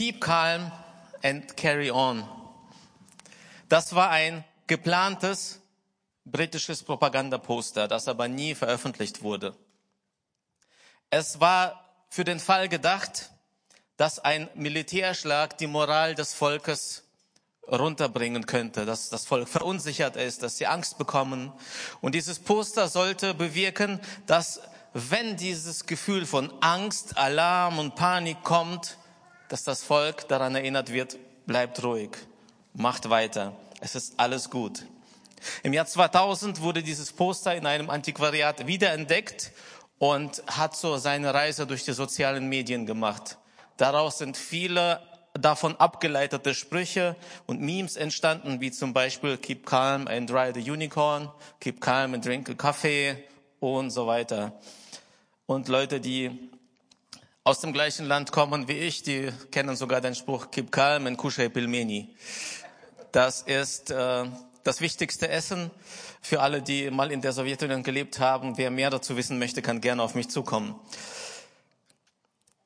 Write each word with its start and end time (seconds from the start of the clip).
Keep 0.00 0.22
calm 0.22 0.72
and 1.22 1.54
carry 1.58 1.90
on. 1.90 2.24
Das 3.68 3.94
war 3.94 4.08
ein 4.08 4.44
geplantes 4.66 5.60
britisches 6.24 6.82
Propagandaposter, 6.82 7.86
das 7.86 8.08
aber 8.08 8.26
nie 8.26 8.54
veröffentlicht 8.54 9.22
wurde. 9.22 9.54
Es 11.10 11.38
war 11.38 11.84
für 12.08 12.24
den 12.24 12.40
Fall 12.40 12.70
gedacht, 12.70 13.28
dass 13.98 14.18
ein 14.18 14.48
Militärschlag 14.54 15.58
die 15.58 15.66
Moral 15.66 16.14
des 16.14 16.32
Volkes 16.32 17.02
runterbringen 17.70 18.46
könnte, 18.46 18.86
dass 18.86 19.10
das 19.10 19.26
Volk 19.26 19.50
verunsichert 19.50 20.16
ist, 20.16 20.42
dass 20.42 20.56
sie 20.56 20.66
Angst 20.66 20.96
bekommen. 20.96 21.52
Und 22.00 22.14
dieses 22.14 22.38
Poster 22.38 22.88
sollte 22.88 23.34
bewirken, 23.34 24.00
dass 24.26 24.62
wenn 24.94 25.36
dieses 25.36 25.84
Gefühl 25.84 26.24
von 26.24 26.50
Angst, 26.62 27.18
Alarm 27.18 27.78
und 27.78 27.96
Panik 27.96 28.42
kommt, 28.44 28.96
dass 29.50 29.64
das 29.64 29.82
Volk 29.82 30.28
daran 30.28 30.54
erinnert 30.54 30.92
wird, 30.92 31.18
bleibt 31.44 31.82
ruhig, 31.82 32.10
macht 32.72 33.10
weiter, 33.10 33.56
es 33.80 33.96
ist 33.96 34.14
alles 34.16 34.48
gut. 34.48 34.86
Im 35.64 35.72
Jahr 35.72 35.86
2000 35.86 36.60
wurde 36.62 36.82
dieses 36.82 37.12
Poster 37.12 37.54
in 37.54 37.66
einem 37.66 37.90
Antiquariat 37.90 38.66
wiederentdeckt 38.66 39.50
und 39.98 40.42
hat 40.46 40.76
so 40.76 40.98
seine 40.98 41.34
Reise 41.34 41.66
durch 41.66 41.84
die 41.84 41.92
sozialen 41.92 42.48
Medien 42.48 42.86
gemacht. 42.86 43.38
Daraus 43.76 44.18
sind 44.18 44.36
viele 44.36 45.00
davon 45.34 45.74
abgeleitete 45.76 46.54
Sprüche 46.54 47.16
und 47.46 47.60
Memes 47.60 47.96
entstanden, 47.96 48.60
wie 48.60 48.70
zum 48.70 48.92
Beispiel 48.92 49.36
Keep 49.36 49.66
calm 49.66 50.06
and 50.06 50.30
ride 50.30 50.60
a 50.60 50.62
unicorn, 50.62 51.28
Keep 51.58 51.80
calm 51.80 52.14
and 52.14 52.24
drink 52.24 52.48
a 52.50 52.54
coffee 52.54 53.16
und 53.58 53.90
so 53.90 54.06
weiter. 54.06 54.52
Und 55.46 55.68
Leute, 55.68 56.00
die 56.00 56.49
aus 57.42 57.60
dem 57.60 57.72
gleichen 57.72 58.06
Land 58.06 58.32
kommen 58.32 58.68
wie 58.68 58.74
ich, 58.78 59.02
die 59.02 59.30
kennen 59.50 59.74
sogar 59.74 60.00
den 60.00 60.14
Spruch 60.14 60.50
Keep 60.50 60.70
calm 60.70 61.06
and 61.06 61.16
kushai 61.16 61.48
pilmeni. 61.48 62.14
Das 63.12 63.42
ist 63.42 63.90
äh, 63.90 64.26
das 64.62 64.80
wichtigste 64.82 65.28
Essen 65.28 65.70
für 66.20 66.40
alle, 66.42 66.60
die 66.60 66.90
mal 66.90 67.10
in 67.10 67.22
der 67.22 67.32
Sowjetunion 67.32 67.82
gelebt 67.82 68.20
haben. 68.20 68.58
Wer 68.58 68.70
mehr 68.70 68.90
dazu 68.90 69.16
wissen 69.16 69.38
möchte, 69.38 69.62
kann 69.62 69.80
gerne 69.80 70.02
auf 70.02 70.14
mich 70.14 70.28
zukommen. 70.28 70.74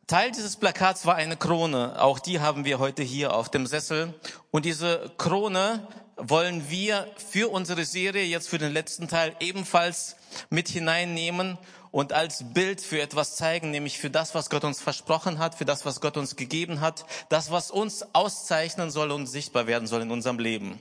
Teil 0.08 0.33
dieses 0.33 0.56
Plakats 0.56 1.06
war 1.06 1.14
eine 1.14 1.36
Krone. 1.36 2.03
Auch 2.03 2.19
die 2.19 2.41
haben 2.41 2.64
wir 2.64 2.78
heute 2.81 3.03
hier 3.03 3.33
auf 3.33 3.50
dem 3.50 3.66
Sessel. 3.66 4.12
Und 4.50 4.64
diese 4.64 5.12
Krone 5.19 5.86
wollen 6.16 6.69
wir 6.69 7.06
für 7.16 7.50
unsere 7.50 7.84
Serie 7.84 8.25
jetzt 8.25 8.48
für 8.48 8.59
den 8.59 8.72
letzten 8.72 9.09
Teil 9.09 9.34
ebenfalls 9.38 10.16
mit 10.50 10.69
hineinnehmen 10.69 11.59
und 11.95 12.12
als 12.12 12.53
Bild 12.53 12.81
für 12.81 13.00
etwas 13.00 13.37
zeigen, 13.37 13.70
nämlich 13.70 14.00
für 14.00 14.11
das, 14.11 14.34
was 14.34 14.50
Gott 14.50 14.64
uns 14.64 14.83
versprochen 14.83 15.39
hat, 15.39 15.55
für 15.55 15.64
das, 15.64 15.87
was 15.87 16.00
Gott 16.00 16.17
uns 16.17 16.34
gegeben 16.34 16.81
hat, 16.81 17.06
das, 17.28 17.53
was 17.53 17.70
uns 17.70 18.05
auszeichnen 18.14 18.91
soll 18.91 19.12
und 19.12 19.28
sichtbar 19.28 19.69
werden 19.69 19.87
soll 19.87 20.03
in 20.03 20.11
unserem 20.11 20.41
Leben. 20.41 20.81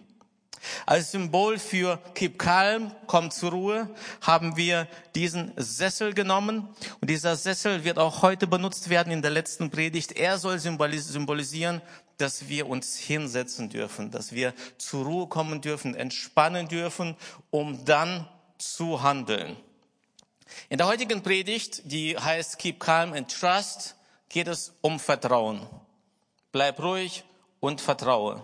Als 0.87 1.11
Symbol 1.11 1.59
für 1.59 1.99
Keep 2.15 2.39
Calm, 2.39 2.91
komm 3.05 3.29
zur 3.29 3.51
Ruhe, 3.51 3.89
haben 4.21 4.57
wir 4.57 4.87
diesen 5.13 5.53
Sessel 5.55 6.15
genommen. 6.15 6.67
Und 6.99 7.11
dieser 7.11 7.35
Sessel 7.35 7.83
wird 7.83 7.99
auch 7.99 8.23
heute 8.23 8.47
benutzt 8.47 8.89
werden 8.89 9.13
in 9.13 9.21
der 9.21 9.29
letzten 9.29 9.69
Predigt. 9.69 10.13
Er 10.13 10.39
soll 10.39 10.57
symbolisieren, 10.57 11.83
dass 12.17 12.49
wir 12.49 12.67
uns 12.67 12.97
hinsetzen 12.97 13.69
dürfen, 13.69 14.09
dass 14.09 14.31
wir 14.31 14.55
zur 14.79 15.05
Ruhe 15.05 15.27
kommen 15.27 15.61
dürfen, 15.61 15.93
entspannen 15.93 16.67
dürfen, 16.67 17.15
um 17.51 17.85
dann 17.85 18.27
zu 18.57 19.03
handeln. 19.03 19.57
In 20.69 20.77
der 20.77 20.87
heutigen 20.87 21.23
Predigt, 21.23 21.81
die 21.85 22.17
heißt 22.17 22.59
Keep 22.59 22.79
Calm 22.79 23.13
and 23.13 23.31
Trust, 23.31 23.95
geht 24.29 24.47
es 24.47 24.73
um 24.81 24.99
Vertrauen. 24.99 25.67
Bleib 26.51 26.79
ruhig 26.81 27.23
und 27.59 27.81
vertraue. 27.81 28.43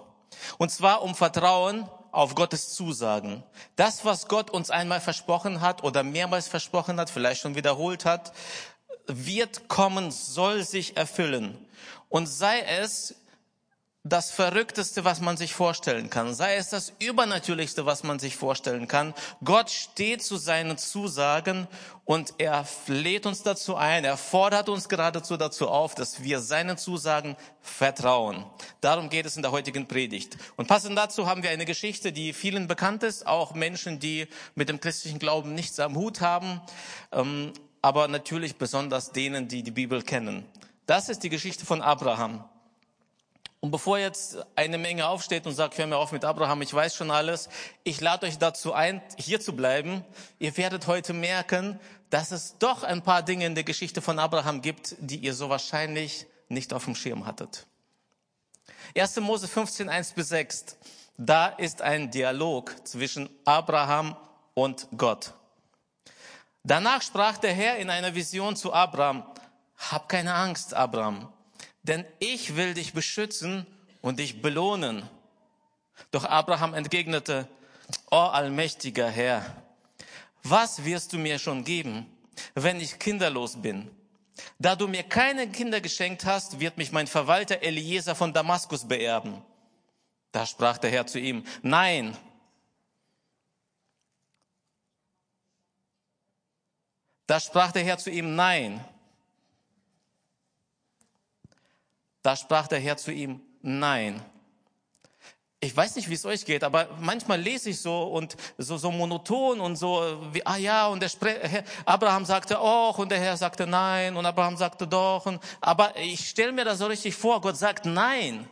Und 0.58 0.70
zwar 0.70 1.02
um 1.02 1.16
Vertrauen 1.16 1.90
auf 2.12 2.36
Gottes 2.36 2.74
Zusagen. 2.74 3.44
Das, 3.76 4.06
was 4.06 4.28
Gott 4.28 4.50
uns 4.50 4.70
einmal 4.70 5.02
versprochen 5.02 5.62
hat 5.62 5.84
oder 5.84 6.04
mehrmals 6.04 6.48
versprochen 6.48 7.00
hat, 7.00 7.10
vielleicht 7.10 7.42
schon 7.42 7.56
wiederholt 7.56 8.06
hat, 8.06 8.34
wird 9.06 9.68
kommen, 9.68 10.12
soll 10.12 10.64
sich 10.64 10.98
erfüllen. 10.98 11.58
Und 12.10 12.28
sei 12.28 12.62
es 12.62 13.16
das 14.06 14.32
Verrückteste, 14.32 15.04
was 15.04 15.20
man 15.20 15.36
sich 15.36 15.54
vorstellen 15.54 16.10
kann, 16.10 16.34
sei 16.34 16.56
es 16.56 16.70
das 16.70 16.94
Übernatürlichste, 17.00 17.86
was 17.86 18.04
man 18.04 18.18
sich 18.18 18.38
vorstellen 18.38 18.88
kann. 18.88 19.14
Gott 19.44 19.70
steht 19.70 20.24
zu 20.24 20.38
seinen 20.38 20.78
Zusagen 20.78 21.68
und 22.06 22.34
er 22.38 22.66
lädt 22.88 23.26
uns 23.26 23.44
dazu 23.44 23.76
ein, 23.76 24.06
er 24.06 24.16
fordert 24.16 24.70
uns 24.70 24.88
geradezu 24.88 25.36
dazu 25.36 25.68
auf, 25.68 25.96
dass 25.96 26.24
wir 26.24 26.40
seinen 26.40 26.78
Zusagen 26.78 27.36
vertrauen. 27.62 28.46
Darum 28.80 29.10
geht 29.10 29.26
es 29.26 29.36
in 29.36 29.42
der 29.42 29.52
heutigen 29.52 29.86
Predigt. 29.86 30.38
Und 30.56 30.70
passend 30.70 30.98
dazu 30.98 31.28
haben 31.28 31.44
wir 31.44 31.50
eine 31.50 31.66
Geschichte, 31.66 32.14
die 32.14 32.32
vielen 32.32 32.70
bekannt 32.70 33.04
ist, 33.04 33.28
auch 33.28 33.54
Menschen, 33.54 34.00
die 34.00 34.28
mit 34.56 34.70
dem 34.70 34.80
christlichen 34.80 35.20
Glauben 35.20 35.54
nichts 35.56 35.78
am 35.78 35.98
Hut 35.98 36.22
haben, 36.22 36.62
ähm, 37.12 37.52
aber 37.82 38.08
natürlich 38.08 38.56
besonders 38.56 39.12
denen, 39.12 39.50
die 39.50 39.62
die 39.62 39.72
Bibel 39.72 40.04
kennen. 40.04 40.46
Das 40.86 41.10
ist 41.10 41.24
die 41.24 41.30
Geschichte 41.30 41.66
von 41.66 41.82
Abraham. 41.82 42.46
Und 43.62 43.72
bevor 43.72 44.00
jetzt 44.00 44.38
eine 44.56 44.78
Menge 44.78 45.08
aufsteht 45.08 45.46
und 45.46 45.54
sagt, 45.54 45.78
hör 45.78 45.86
mir 45.86 45.98
auf 45.98 46.14
mit 46.14 46.24
Abraham, 46.24 46.62
ich 46.62 46.74
weiß 46.74 46.96
schon 46.96 47.12
alles, 47.12 47.50
ich 47.84 48.00
lade 48.00 48.26
euch 48.26 48.38
dazu 48.38 48.74
ein, 48.74 49.02
hier 49.18 49.42
zu 49.42 49.54
bleiben. 49.54 50.06
Ihr 50.40 50.56
werdet 50.56 50.88
heute 50.88 51.12
merken, 51.14 51.78
dass 52.10 52.32
es 52.32 52.58
doch 52.58 52.84
ein 52.84 53.04
paar 53.04 53.22
Dinge 53.22 53.46
in 53.46 53.56
der 53.56 53.66
Geschichte 53.66 54.02
von 54.02 54.18
Abraham 54.18 54.62
gibt, 54.62 54.96
die 55.00 55.18
ihr 55.18 55.34
so 55.34 55.50
wahrscheinlich 55.50 56.26
nicht 56.48 56.74
auf 56.74 56.86
dem 56.86 56.96
Schirm 56.96 57.26
hattet. 57.26 57.68
1. 58.98 59.18
Mose 59.18 59.48
15, 59.48 59.90
1 59.90 60.14
bis 60.14 60.30
6. 60.30 60.78
Da 61.18 61.48
ist 61.48 61.82
ein 61.82 62.12
Dialog 62.12 62.74
zwischen 62.88 63.30
Abraham 63.44 64.16
und 64.54 64.88
Gott. 64.96 65.34
Danach 66.64 67.02
sprach 67.02 67.38
der 67.38 67.54
Herr 67.54 67.76
in 67.76 67.90
einer 67.90 68.16
Vision 68.16 68.56
zu 68.56 68.72
Abraham, 68.72 69.24
hab 69.78 70.08
keine 70.08 70.34
Angst, 70.34 70.74
Abraham 70.74 71.32
denn 71.90 72.06
ich 72.20 72.56
will 72.56 72.76
dich 72.76 72.94
beschützen 72.94 73.66
und 74.02 74.20
dich 74.20 74.44
belohnen. 74.44 75.10
Doch 76.12 76.24
Abraham 76.24 76.76
entgegnete, 76.76 77.48
oh 78.12 78.16
allmächtiger 78.16 79.10
Herr, 79.10 79.44
was 80.44 80.86
wirst 80.86 81.14
du 81.14 81.18
mir 81.18 81.40
schon 81.40 81.64
geben, 81.64 82.06
wenn 82.54 82.80
ich 82.80 83.00
kinderlos 83.00 83.60
bin? 83.60 83.90
Da 84.60 84.76
du 84.76 84.88
mir 84.88 85.04
keine 85.04 85.50
Kinder 85.50 85.82
geschenkt 85.82 86.26
hast, 86.26 86.60
wird 86.60 86.78
mich 86.78 86.92
mein 86.92 87.08
Verwalter 87.08 87.62
Eliezer 87.64 88.14
von 88.14 88.32
Damaskus 88.34 88.88
beerben. 88.88 89.42
Da 90.32 90.46
sprach 90.46 90.78
der 90.78 90.92
Herr 90.92 91.08
zu 91.08 91.20
ihm, 91.20 91.44
nein, 91.64 92.16
da 97.26 97.40
sprach 97.40 97.72
der 97.72 97.84
Herr 97.84 97.98
zu 97.98 98.12
ihm, 98.12 98.36
nein, 98.36 98.80
Da 102.30 102.36
sprach 102.36 102.68
der 102.68 102.80
Herr 102.80 102.96
zu 102.96 103.12
ihm, 103.12 103.42
nein. 103.64 104.22
Ich 105.60 105.76
weiß 105.76 105.96
nicht, 105.96 106.12
wie 106.12 106.14
es 106.14 106.28
euch 106.28 106.46
geht, 106.46 106.64
aber 106.64 106.88
manchmal 107.00 107.42
lese 107.42 107.72
ich 107.72 107.82
so 107.82 108.04
und 108.04 108.38
so, 108.60 108.78
so 108.78 108.92
monoton 108.92 109.60
und 109.60 109.78
so, 109.78 110.00
wie, 110.32 110.46
ah 110.46 110.58
ja, 110.58 110.86
und 110.90 111.02
der 111.02 111.10
Herr, 111.42 111.64
Abraham 111.86 112.26
sagte 112.26 112.60
auch 112.60 113.00
und 113.00 113.10
der 113.10 113.20
Herr 113.20 113.36
sagte 113.36 113.66
nein 113.66 114.16
und 114.16 114.28
Abraham 114.28 114.58
sagte 114.58 114.86
doch. 114.86 115.26
Und, 115.26 115.42
aber 115.60 115.98
ich 115.98 116.30
stelle 116.30 116.52
mir 116.52 116.66
das 116.66 116.78
so 116.78 116.86
richtig 116.86 117.16
vor, 117.16 117.42
Gott 117.42 117.58
sagt 117.58 117.88
nein, 117.88 118.48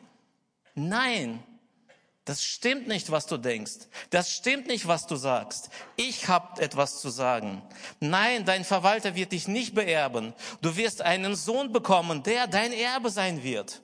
nein. 0.73 1.43
Das 2.27 2.43
stimmt 2.43 2.89
nicht, 2.89 3.09
was 3.09 3.25
du 3.25 3.37
denkst. 3.37 3.87
Das 4.09 4.29
stimmt 4.29 4.67
nicht, 4.67 4.85
was 4.85 5.07
du 5.07 5.15
sagst. 5.15 5.69
Ich 5.95 6.27
habe 6.27 6.61
etwas 6.61 6.99
zu 6.99 7.09
sagen. 7.09 7.61
Nein, 8.01 8.43
dein 8.43 8.65
Verwalter 8.65 9.15
wird 9.15 9.31
dich 9.31 9.47
nicht 9.47 9.73
beerben. 9.73 10.33
Du 10.61 10.75
wirst 10.75 11.01
einen 11.01 11.37
Sohn 11.37 11.71
bekommen, 11.71 12.23
der 12.23 12.47
dein 12.47 12.73
Erbe 12.73 13.11
sein 13.11 13.43
wird. 13.43 13.81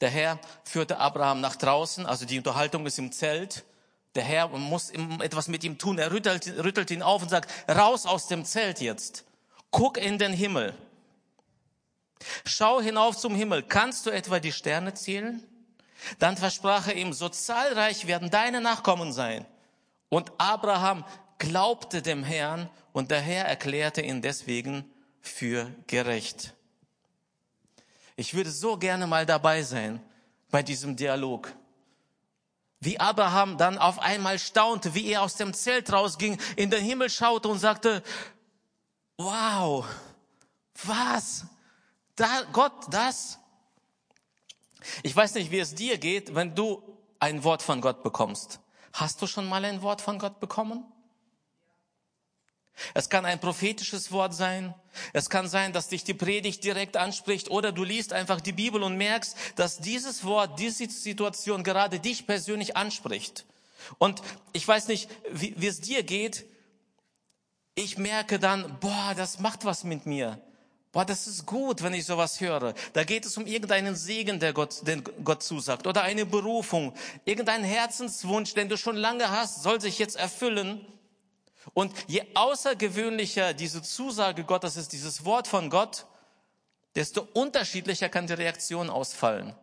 Der 0.00 0.10
Herr 0.10 0.40
führte 0.64 0.98
Abraham 0.98 1.40
nach 1.40 1.54
draußen, 1.54 2.06
also 2.06 2.26
die 2.26 2.38
Unterhaltung 2.38 2.84
ist 2.86 2.98
im 2.98 3.12
Zelt. 3.12 3.64
Der 4.16 4.24
Herr 4.24 4.48
muss 4.48 4.90
etwas 4.90 5.46
mit 5.46 5.62
ihm 5.62 5.78
tun. 5.78 5.96
Er 5.96 6.10
rüttelt, 6.10 6.48
rüttelt 6.58 6.90
ihn 6.90 7.02
auf 7.02 7.22
und 7.22 7.28
sagt, 7.28 7.48
raus 7.70 8.04
aus 8.04 8.26
dem 8.26 8.44
Zelt 8.44 8.80
jetzt. 8.80 9.24
Guck 9.70 9.96
in 9.96 10.18
den 10.18 10.32
Himmel. 10.32 10.74
Schau 12.44 12.80
hinauf 12.80 13.16
zum 13.16 13.36
Himmel. 13.36 13.62
Kannst 13.62 14.06
du 14.06 14.10
etwa 14.10 14.40
die 14.40 14.50
Sterne 14.50 14.92
zählen? 14.94 15.46
Dann 16.18 16.36
versprach 16.36 16.88
er 16.88 16.96
ihm, 16.96 17.12
so 17.12 17.28
zahlreich 17.28 18.06
werden 18.06 18.30
deine 18.30 18.60
Nachkommen 18.60 19.12
sein. 19.12 19.46
Und 20.08 20.32
Abraham 20.38 21.04
glaubte 21.38 22.02
dem 22.02 22.24
Herrn 22.24 22.68
und 22.92 23.10
der 23.10 23.20
Herr 23.20 23.46
erklärte 23.46 24.00
ihn 24.02 24.22
deswegen 24.22 24.84
für 25.20 25.70
gerecht. 25.86 26.54
Ich 28.16 28.34
würde 28.34 28.50
so 28.50 28.76
gerne 28.76 29.06
mal 29.06 29.24
dabei 29.24 29.62
sein 29.62 30.02
bei 30.50 30.62
diesem 30.62 30.96
Dialog. 30.96 31.52
Wie 32.80 32.98
Abraham 32.98 33.58
dann 33.58 33.78
auf 33.78 33.98
einmal 33.98 34.38
staunte, 34.38 34.94
wie 34.94 35.06
er 35.06 35.22
aus 35.22 35.36
dem 35.36 35.54
Zelt 35.54 35.92
rausging, 35.92 36.38
in 36.56 36.70
den 36.70 36.82
Himmel 36.82 37.10
schaute 37.10 37.48
und 37.48 37.58
sagte, 37.58 38.02
wow, 39.16 39.86
was? 40.84 41.44
Da, 42.16 42.42
Gott, 42.52 42.86
das? 42.90 43.38
Ich 45.02 45.14
weiß 45.14 45.34
nicht, 45.34 45.50
wie 45.50 45.58
es 45.58 45.74
dir 45.74 45.98
geht, 45.98 46.34
wenn 46.34 46.54
du 46.54 46.82
ein 47.18 47.44
Wort 47.44 47.62
von 47.62 47.80
Gott 47.80 48.02
bekommst. 48.02 48.60
Hast 48.92 49.22
du 49.22 49.26
schon 49.26 49.48
mal 49.48 49.64
ein 49.64 49.82
Wort 49.82 50.00
von 50.00 50.18
Gott 50.18 50.40
bekommen? 50.40 50.84
Es 52.94 53.10
kann 53.10 53.26
ein 53.26 53.40
prophetisches 53.40 54.10
Wort 54.10 54.34
sein. 54.34 54.74
Es 55.12 55.28
kann 55.28 55.48
sein, 55.48 55.72
dass 55.72 55.88
dich 55.88 56.04
die 56.04 56.14
Predigt 56.14 56.64
direkt 56.64 56.96
anspricht 56.96 57.50
oder 57.50 57.72
du 57.72 57.84
liest 57.84 58.12
einfach 58.12 58.40
die 58.40 58.52
Bibel 58.52 58.82
und 58.82 58.96
merkst, 58.96 59.36
dass 59.56 59.78
dieses 59.78 60.24
Wort, 60.24 60.58
diese 60.58 60.88
Situation 60.88 61.62
gerade 61.62 62.00
dich 62.00 62.26
persönlich 62.26 62.76
anspricht. 62.76 63.44
Und 63.98 64.22
ich 64.52 64.66
weiß 64.66 64.88
nicht, 64.88 65.10
wie, 65.30 65.54
wie 65.56 65.66
es 65.66 65.80
dir 65.80 66.02
geht. 66.02 66.46
Ich 67.74 67.98
merke 67.98 68.38
dann, 68.38 68.78
boah, 68.80 69.14
das 69.16 69.38
macht 69.38 69.64
was 69.64 69.84
mit 69.84 70.06
mir. 70.06 70.40
Boah, 70.92 71.04
das 71.04 71.28
ist 71.28 71.46
gut, 71.46 71.82
wenn 71.82 71.94
ich 71.94 72.04
sowas 72.04 72.40
höre. 72.40 72.74
Da 72.92 73.04
geht 73.04 73.24
es 73.24 73.36
um 73.36 73.46
irgendeinen 73.46 73.94
Segen, 73.94 74.40
der 74.40 74.52
Gott, 74.52 74.86
den 74.86 75.04
Gott 75.22 75.42
zusagt, 75.42 75.86
oder 75.86 76.02
eine 76.02 76.26
Berufung, 76.26 76.94
irgendein 77.24 77.62
Herzenswunsch, 77.62 78.54
den 78.54 78.68
du 78.68 78.76
schon 78.76 78.96
lange 78.96 79.30
hast, 79.30 79.62
soll 79.62 79.80
sich 79.80 80.00
jetzt 80.00 80.16
erfüllen. 80.16 80.84
Und 81.74 81.94
je 82.08 82.24
außergewöhnlicher 82.34 83.54
diese 83.54 83.82
Zusage 83.82 84.42
Gottes 84.42 84.76
ist, 84.76 84.92
dieses 84.92 85.24
Wort 85.24 85.46
von 85.46 85.70
Gott, 85.70 86.06
desto 86.96 87.28
unterschiedlicher 87.34 88.08
kann 88.08 88.26
die 88.26 88.32
Reaktion 88.32 88.90
ausfallen. 88.90 89.54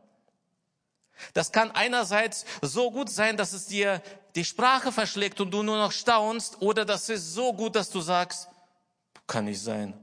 Das 1.34 1.52
kann 1.52 1.72
einerseits 1.72 2.46
so 2.62 2.92
gut 2.92 3.10
sein, 3.10 3.36
dass 3.36 3.52
es 3.52 3.66
dir 3.66 4.02
die 4.36 4.46
Sprache 4.46 4.94
verschlägt 4.94 5.42
und 5.42 5.52
du 5.52 5.64
nur 5.64 5.78
noch 5.78 5.92
staunst, 5.92 6.62
oder 6.62 6.86
das 6.86 7.10
ist 7.10 7.34
so 7.34 7.52
gut, 7.52 7.76
dass 7.76 7.90
du 7.90 8.00
sagst, 8.00 8.48
kann 9.26 9.46
nicht 9.46 9.62
sein. 9.62 9.94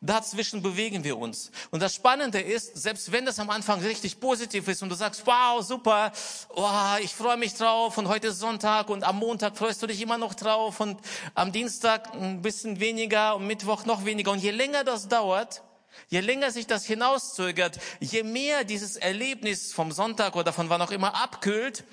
Dazwischen 0.00 0.62
bewegen 0.62 1.02
wir 1.02 1.18
uns. 1.18 1.50
Und 1.70 1.80
das 1.80 1.94
Spannende 1.94 2.40
ist, 2.40 2.76
selbst 2.76 3.10
wenn 3.10 3.26
das 3.26 3.38
am 3.38 3.50
Anfang 3.50 3.80
richtig 3.80 4.20
positiv 4.20 4.68
ist 4.68 4.82
und 4.82 4.88
du 4.88 4.94
sagst, 4.94 5.26
wow, 5.26 5.64
super, 5.64 6.12
wow, 6.54 6.98
ich 7.00 7.14
freue 7.14 7.36
mich 7.36 7.54
drauf 7.54 7.98
und 7.98 8.08
heute 8.08 8.28
ist 8.28 8.38
Sonntag 8.38 8.88
und 8.88 9.02
am 9.02 9.18
Montag 9.18 9.56
freust 9.56 9.82
du 9.82 9.86
dich 9.86 10.00
immer 10.00 10.18
noch 10.18 10.34
drauf 10.34 10.80
und 10.80 11.00
am 11.34 11.50
Dienstag 11.50 12.14
ein 12.14 12.42
bisschen 12.42 12.78
weniger 12.80 13.36
und 13.36 13.46
Mittwoch 13.46 13.84
noch 13.84 14.04
weniger. 14.04 14.30
Und 14.30 14.38
je 14.38 14.52
länger 14.52 14.84
das 14.84 15.08
dauert, 15.08 15.62
je 16.08 16.20
länger 16.20 16.50
sich 16.52 16.66
das 16.66 16.84
hinauszögert, 16.84 17.78
je 17.98 18.22
mehr 18.22 18.64
dieses 18.64 18.96
Erlebnis 18.96 19.72
vom 19.72 19.90
Sonntag 19.90 20.36
oder 20.36 20.52
von 20.52 20.68
wann 20.68 20.82
auch 20.82 20.92
immer 20.92 21.20
abkühlt, 21.20 21.84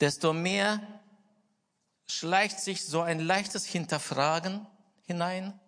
desto 0.00 0.32
mehr 0.32 0.80
schleicht 2.06 2.60
sich 2.60 2.86
so 2.86 3.00
ein 3.00 3.18
leichtes 3.18 3.66
Hinterfragen 3.66 4.66
hinein 5.06 5.58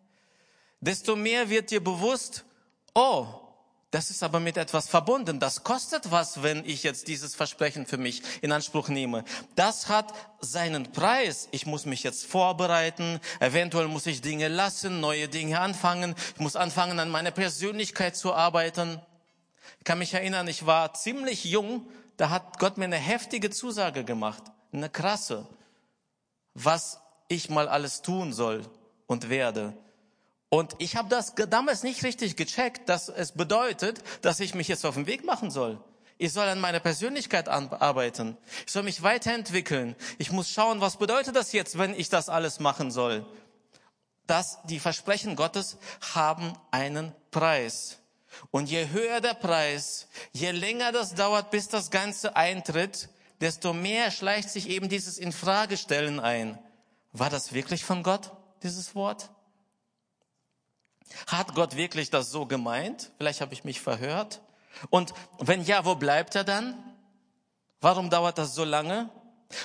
desto 0.81 1.17
mehr 1.17 1.49
wird 1.49 1.71
dir 1.71 1.83
bewusst, 1.83 2.45
oh, 2.95 3.27
das 3.91 4.11
ist 4.11 4.23
aber 4.23 4.39
mit 4.39 4.59
etwas 4.59 4.87
verbunden. 4.87 5.41
Das 5.41 5.65
kostet 5.65 6.11
was, 6.11 6.43
wenn 6.43 6.63
ich 6.67 6.83
jetzt 6.83 7.09
dieses 7.09 7.35
Versprechen 7.35 7.87
für 7.87 7.97
mich 7.97 8.23
in 8.43 8.53
Anspruch 8.53 8.89
nehme. 8.89 9.25
Das 9.57 9.89
hat 9.89 10.13
seinen 10.41 10.93
Preis. 10.93 11.49
Ich 11.53 11.65
muss 11.65 11.87
mich 11.87 12.03
jetzt 12.03 12.27
vorbereiten. 12.27 13.19
Eventuell 13.41 13.89
muss 13.89 14.05
ich 14.05 14.21
Dinge 14.21 14.49
lassen, 14.49 15.01
neue 15.01 15.29
Dinge 15.29 15.61
anfangen. 15.61 16.15
Ich 16.35 16.41
muss 16.41 16.55
anfangen, 16.55 17.01
an 17.01 17.09
meiner 17.09 17.31
Persönlichkeit 17.31 18.15
zu 18.15 18.35
arbeiten. 18.35 19.01
Ich 19.79 19.85
kann 19.85 19.99
mich 19.99 20.13
erinnern, 20.13 20.49
ich 20.49 20.67
war 20.67 20.93
ziemlich 20.93 21.45
jung. 21.45 21.89
Da 22.19 22.29
hat 22.29 22.59
Gott 22.59 22.77
mir 22.77 22.85
eine 22.85 22.97
heftige 22.97 23.49
Zusage 23.49 24.05
gemacht. 24.05 24.43
Eine 24.71 24.91
krasse. 24.91 25.49
Was 26.53 27.01
ich 27.29 27.49
mal 27.49 27.69
alles 27.69 28.03
tun 28.03 28.35
soll 28.35 28.67
und 29.07 29.31
werde. 29.31 29.73
Und 30.50 30.75
ich 30.79 30.97
habe 30.97 31.09
das 31.09 31.35
damals 31.35 31.83
nicht 31.83 32.03
richtig 32.05 32.37
gecheckt, 32.37 32.89
dass 32.89 33.09
es 33.09 33.33
bedeutet, 33.33 34.03
dass 34.23 34.41
ich 34.41 34.55
mich 34.55 34.69
jetzt 34.69 34.87
auf 34.87 34.95
den 34.95 35.06
Weg 35.06 35.25
machen 35.25 35.50
soll. 35.50 35.79
Ich 36.17 36.33
soll 36.33 36.49
an 36.49 36.61
meiner 36.61 36.81
Persönlichkeit 36.81 37.49
arbeiten. 37.49 38.37
Ich 38.67 38.73
soll 38.73 38.83
mich 38.83 39.03
weiterentwickeln. 39.03 39.95
Ich 40.19 40.33
muss 40.33 40.50
schauen, 40.50 40.81
was 40.81 40.97
bedeutet 40.97 41.37
das 41.37 41.53
jetzt, 41.53 41.79
wenn 41.79 41.95
ich 41.95 42.09
das 42.09 42.29
alles 42.29 42.61
machen 42.61 42.91
soll. 42.91 43.25
Dass 44.27 44.59
die 44.65 44.81
Versprechen 44.81 45.37
Gottes 45.37 45.77
haben 46.15 46.55
einen 46.71 47.15
Preis. 47.31 47.99
Und 48.51 48.69
je 48.69 48.89
höher 48.91 49.21
der 49.21 49.35
Preis, 49.35 50.09
je 50.33 50.51
länger 50.51 50.93
das 50.93 51.15
dauert, 51.15 51.51
bis 51.51 51.69
das 51.69 51.91
Ganze 51.91 52.37
eintritt, 52.37 53.09
desto 53.41 53.73
mehr 53.73 54.11
schleicht 54.11 54.51
sich 54.51 54.69
eben 54.69 54.89
dieses 54.89 55.19
Infragestellen 55.19 56.21
ein. 56.21 56.59
War 57.12 57.31
das 57.31 57.53
wirklich 57.53 57.85
von 57.85 58.03
Gott, 58.03 58.33
dieses 58.62 58.94
Wort? 58.94 59.31
Hat 61.29 61.55
Gott 61.55 61.77
wirklich 61.77 62.09
das 62.09 62.31
so 62.31 62.47
gemeint? 62.47 63.11
Vielleicht 63.19 63.43
habe 63.43 63.53
ich 63.53 63.63
mich 63.63 63.83
verhört. 63.83 64.41
Und 64.89 65.13
wenn 65.39 65.63
ja, 65.63 65.85
wo 65.85 65.95
bleibt 65.95 66.35
er 66.35 66.43
dann? 66.43 66.75
Warum 67.83 68.09
dauert 68.09 68.39
das 68.39 68.55
so 68.55 68.65
lange? 68.65 69.11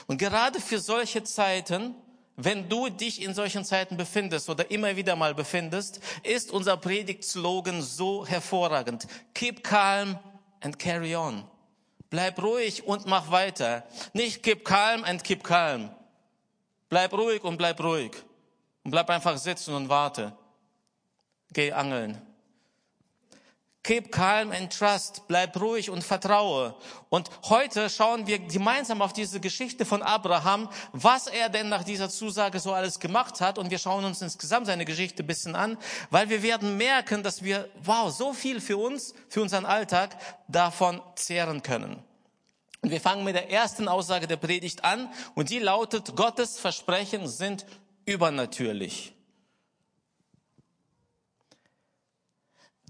Und 0.08 0.18
gerade 0.18 0.60
für 0.60 0.78
solche 0.78 1.24
Zeiten, 1.24 1.96
wenn 2.36 2.68
du 2.68 2.90
dich 2.90 3.22
in 3.22 3.34
solchen 3.34 3.64
Zeiten 3.64 3.96
befindest 3.96 4.50
oder 4.50 4.70
immer 4.72 4.98
wieder 4.98 5.16
mal 5.16 5.34
befindest, 5.34 6.02
ist 6.24 6.52
unser 6.52 6.76
Predigtslogan 6.76 7.82
so 7.82 8.28
hervorragend. 8.28 9.08
Keep 9.34 9.64
calm 9.64 10.20
and 10.60 10.78
carry 10.78 11.16
on. 11.16 11.46
Bleib 12.10 12.44
ruhig 12.44 12.86
und 12.86 13.06
mach 13.06 13.32
weiter. 13.32 13.86
Nicht 14.12 14.44
keep 14.44 14.66
calm 14.66 15.06
and 15.06 15.24
keep 15.24 15.46
calm. 15.46 15.92
Bleib 16.90 17.14
ruhig 17.14 17.42
und 17.46 17.56
bleib 17.56 17.82
ruhig. 17.82 18.12
Und 18.84 18.92
bleib 18.92 19.10
einfach 19.10 19.38
sitzen 19.38 19.74
und 19.74 19.88
warte. 19.88 20.34
Geh 21.54 21.72
angeln. 21.72 22.22
Keep 23.84 24.14
calm 24.14 24.54
and 24.54 24.72
trust. 24.72 25.24
Bleib 25.28 25.60
ruhig 25.60 25.90
und 25.90 26.06
vertraue. 26.06 26.74
Und 27.10 27.30
heute 27.50 27.90
schauen 27.90 28.26
wir 28.28 28.40
gemeinsam 28.40 29.02
auf 29.02 29.12
diese 29.12 29.42
Geschichte 29.42 29.84
von 29.84 30.02
Abraham, 30.02 30.70
was 30.94 31.28
er 31.28 31.50
denn 31.50 31.68
nach 31.68 31.84
dieser 31.84 32.10
Zusage 32.10 32.62
so 32.62 32.72
alles 32.72 33.02
gemacht 33.02 33.42
hat. 33.42 33.58
Und 33.58 33.72
wir 33.72 33.78
schauen 33.78 34.06
uns 34.06 34.22
insgesamt 34.22 34.68
seine 34.68 34.86
Geschichte 34.86 35.22
ein 35.22 35.28
bisschen 35.28 35.56
an, 35.56 35.78
weil 36.10 36.30
wir 36.30 36.44
werden 36.44 36.78
merken, 36.78 37.24
dass 37.24 37.44
wir, 37.44 37.70
wow, 37.84 38.10
so 38.10 38.32
viel 38.32 38.62
für 38.62 38.78
uns, 38.78 39.14
für 39.28 39.42
unseren 39.42 39.66
Alltag 39.66 40.18
davon 40.48 41.02
zehren 41.16 41.62
können. 41.62 42.02
Und 42.82 42.90
wir 42.90 43.02
fangen 43.02 43.26
mit 43.26 43.36
der 43.36 43.52
ersten 43.52 43.90
Aussage 43.90 44.28
der 44.28 44.38
Predigt 44.38 44.86
an. 44.86 45.10
Und 45.36 45.50
die 45.50 45.60
lautet, 45.60 46.16
Gottes 46.16 46.58
Versprechen 46.58 47.28
sind 47.28 47.66
übernatürlich. 48.06 49.14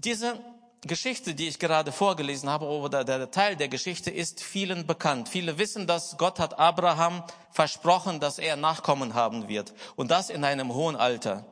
Diese 0.04 0.38
Geschichte, 0.82 1.34
die 1.34 1.48
ich 1.48 1.58
gerade 1.58 1.90
vorgelesen 1.90 2.50
habe, 2.50 2.66
oder 2.66 3.04
der 3.04 3.30
Teil 3.30 3.56
der 3.56 3.68
Geschichte 3.68 4.10
ist 4.10 4.42
vielen 4.42 4.86
bekannt. 4.86 5.30
Viele 5.30 5.56
wissen, 5.56 5.86
dass 5.86 6.18
Gott 6.18 6.38
hat 6.38 6.58
Abraham 6.58 7.24
versprochen, 7.50 8.20
dass 8.20 8.38
er 8.38 8.56
Nachkommen 8.56 9.14
haben 9.14 9.48
wird. 9.48 9.72
Und 9.96 10.10
das 10.10 10.28
in 10.28 10.44
einem 10.44 10.74
hohen 10.74 10.96
Alter. 10.96 11.46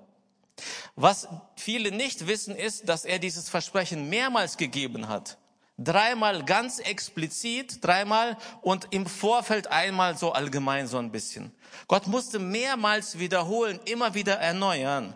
Was 0.97 1.29
viele 1.57 1.93
nicht 1.93 2.27
wissen, 2.27 2.55
ist, 2.55 2.89
dass 2.91 3.07
er 3.07 3.19
dieses 3.19 3.49
Versprechen 3.49 4.11
mehrmals 4.11 4.59
gegeben 4.59 5.09
hat. 5.09 5.39
Dreimal 5.79 6.45
ganz 6.45 6.79
explizit, 6.79 7.83
dreimal 7.83 8.37
und 8.61 8.89
im 8.91 9.07
Vorfeld 9.07 9.69
einmal 9.69 10.19
so 10.19 10.33
allgemein 10.33 10.87
so 10.87 10.99
ein 10.99 11.11
bisschen. 11.11 11.51
Gott 11.89 12.07
musste 12.07 12.39
mehrmals 12.39 13.19
wiederholen, 13.19 13.81
immer 13.87 14.13
wieder 14.13 14.35
erneuern. 14.35 15.15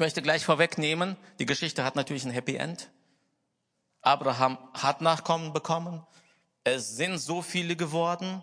Ich 0.00 0.02
möchte 0.02 0.22
gleich 0.22 0.46
vorwegnehmen, 0.46 1.18
die 1.40 1.44
Geschichte 1.44 1.84
hat 1.84 1.94
natürlich 1.94 2.24
ein 2.24 2.30
Happy 2.30 2.56
End. 2.56 2.88
Abraham 4.00 4.56
hat 4.72 5.02
Nachkommen 5.02 5.52
bekommen. 5.52 6.06
Es 6.64 6.96
sind 6.96 7.18
so 7.18 7.42
viele 7.42 7.76
geworden. 7.76 8.42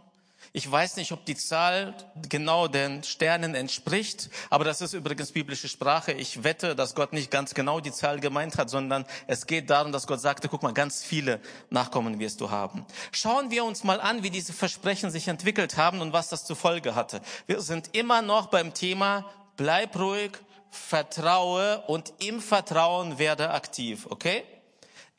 Ich 0.53 0.71
weiß 0.71 0.97
nicht, 0.97 1.11
ob 1.13 1.25
die 1.25 1.35
Zahl 1.35 1.95
genau 2.29 2.67
den 2.67 3.01
Sternen 3.01 3.55
entspricht, 3.55 4.29
aber 4.51 4.65
das 4.65 4.81
ist 4.81 4.93
übrigens 4.93 5.31
biblische 5.31 5.67
Sprache. 5.67 6.11
Ich 6.11 6.43
wette, 6.43 6.75
dass 6.75 6.93
Gott 6.93 7.11
nicht 7.11 7.31
ganz 7.31 7.55
genau 7.55 7.79
die 7.79 7.91
Zahl 7.91 8.19
gemeint 8.19 8.59
hat, 8.59 8.69
sondern 8.69 9.07
es 9.25 9.47
geht 9.47 9.71
darum, 9.71 9.91
dass 9.91 10.05
Gott 10.05 10.21
sagte, 10.21 10.49
guck 10.49 10.61
mal, 10.61 10.73
ganz 10.73 11.03
viele 11.03 11.41
Nachkommen 11.71 12.19
wirst 12.19 12.39
du 12.39 12.51
haben. 12.51 12.85
Schauen 13.11 13.49
wir 13.49 13.63
uns 13.63 13.83
mal 13.83 13.99
an, 13.99 14.21
wie 14.21 14.29
diese 14.29 14.53
Versprechen 14.53 15.09
sich 15.09 15.27
entwickelt 15.27 15.75
haben 15.75 16.01
und 16.01 16.13
was 16.13 16.29
das 16.29 16.45
zur 16.45 16.55
Folge 16.55 16.93
hatte. 16.93 17.19
Wir 17.47 17.61
sind 17.61 17.95
immer 17.95 18.21
noch 18.21 18.45
beim 18.51 18.75
Thema, 18.75 19.25
bleib 19.55 19.97
ruhig, 19.97 20.33
vertraue 20.71 21.81
und 21.87 22.13
im 22.19 22.41
Vertrauen 22.41 23.17
werde 23.17 23.51
aktiv, 23.51 24.07
okay? 24.09 24.43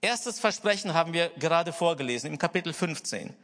Erstes 0.00 0.38
Versprechen 0.38 0.94
haben 0.94 1.12
wir 1.12 1.30
gerade 1.30 1.72
vorgelesen 1.72 2.30
im 2.30 2.38
Kapitel 2.38 2.72
15. 2.72 3.34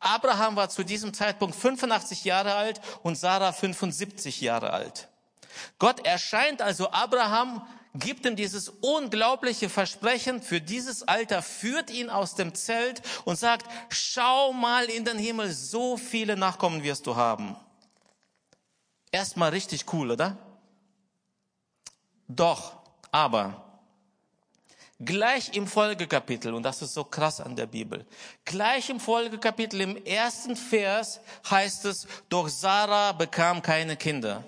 Abraham 0.00 0.54
war 0.54 0.68
zu 0.68 0.84
diesem 0.84 1.12
Zeitpunkt 1.12 1.56
85 1.56 2.24
Jahre 2.24 2.54
alt 2.54 2.80
und 3.02 3.16
Sarah 3.16 3.52
75 3.52 4.40
Jahre 4.40 4.72
alt. 4.72 5.08
Gott 5.78 6.06
erscheint 6.06 6.62
also 6.62 6.90
Abraham, 6.92 7.66
gibt 7.94 8.24
ihm 8.26 8.36
dieses 8.36 8.68
unglaubliche 8.68 9.68
Versprechen 9.68 10.40
für 10.40 10.60
dieses 10.60 11.06
Alter, 11.06 11.42
führt 11.42 11.90
ihn 11.90 12.10
aus 12.10 12.36
dem 12.36 12.54
Zelt 12.54 13.02
und 13.24 13.36
sagt, 13.36 13.66
schau 13.88 14.52
mal 14.52 14.84
in 14.84 15.04
den 15.04 15.18
Himmel, 15.18 15.52
so 15.52 15.96
viele 15.96 16.36
Nachkommen 16.36 16.84
wirst 16.84 17.06
du 17.06 17.16
haben. 17.16 17.56
Erstmal 19.10 19.50
richtig 19.50 19.92
cool, 19.92 20.12
oder? 20.12 20.36
Doch, 22.28 22.76
aber 23.10 23.68
Gleich 25.00 25.54
im 25.54 25.68
Folgekapitel, 25.68 26.52
und 26.54 26.64
das 26.64 26.82
ist 26.82 26.92
so 26.92 27.04
krass 27.04 27.40
an 27.40 27.54
der 27.54 27.66
Bibel, 27.66 28.04
gleich 28.44 28.90
im 28.90 28.98
Folgekapitel, 28.98 29.80
im 29.80 30.04
ersten 30.04 30.56
Vers 30.56 31.20
heißt 31.48 31.84
es, 31.84 32.08
doch 32.28 32.48
Sarah 32.48 33.12
bekam 33.12 33.62
keine 33.62 33.96
Kinder. 33.96 34.42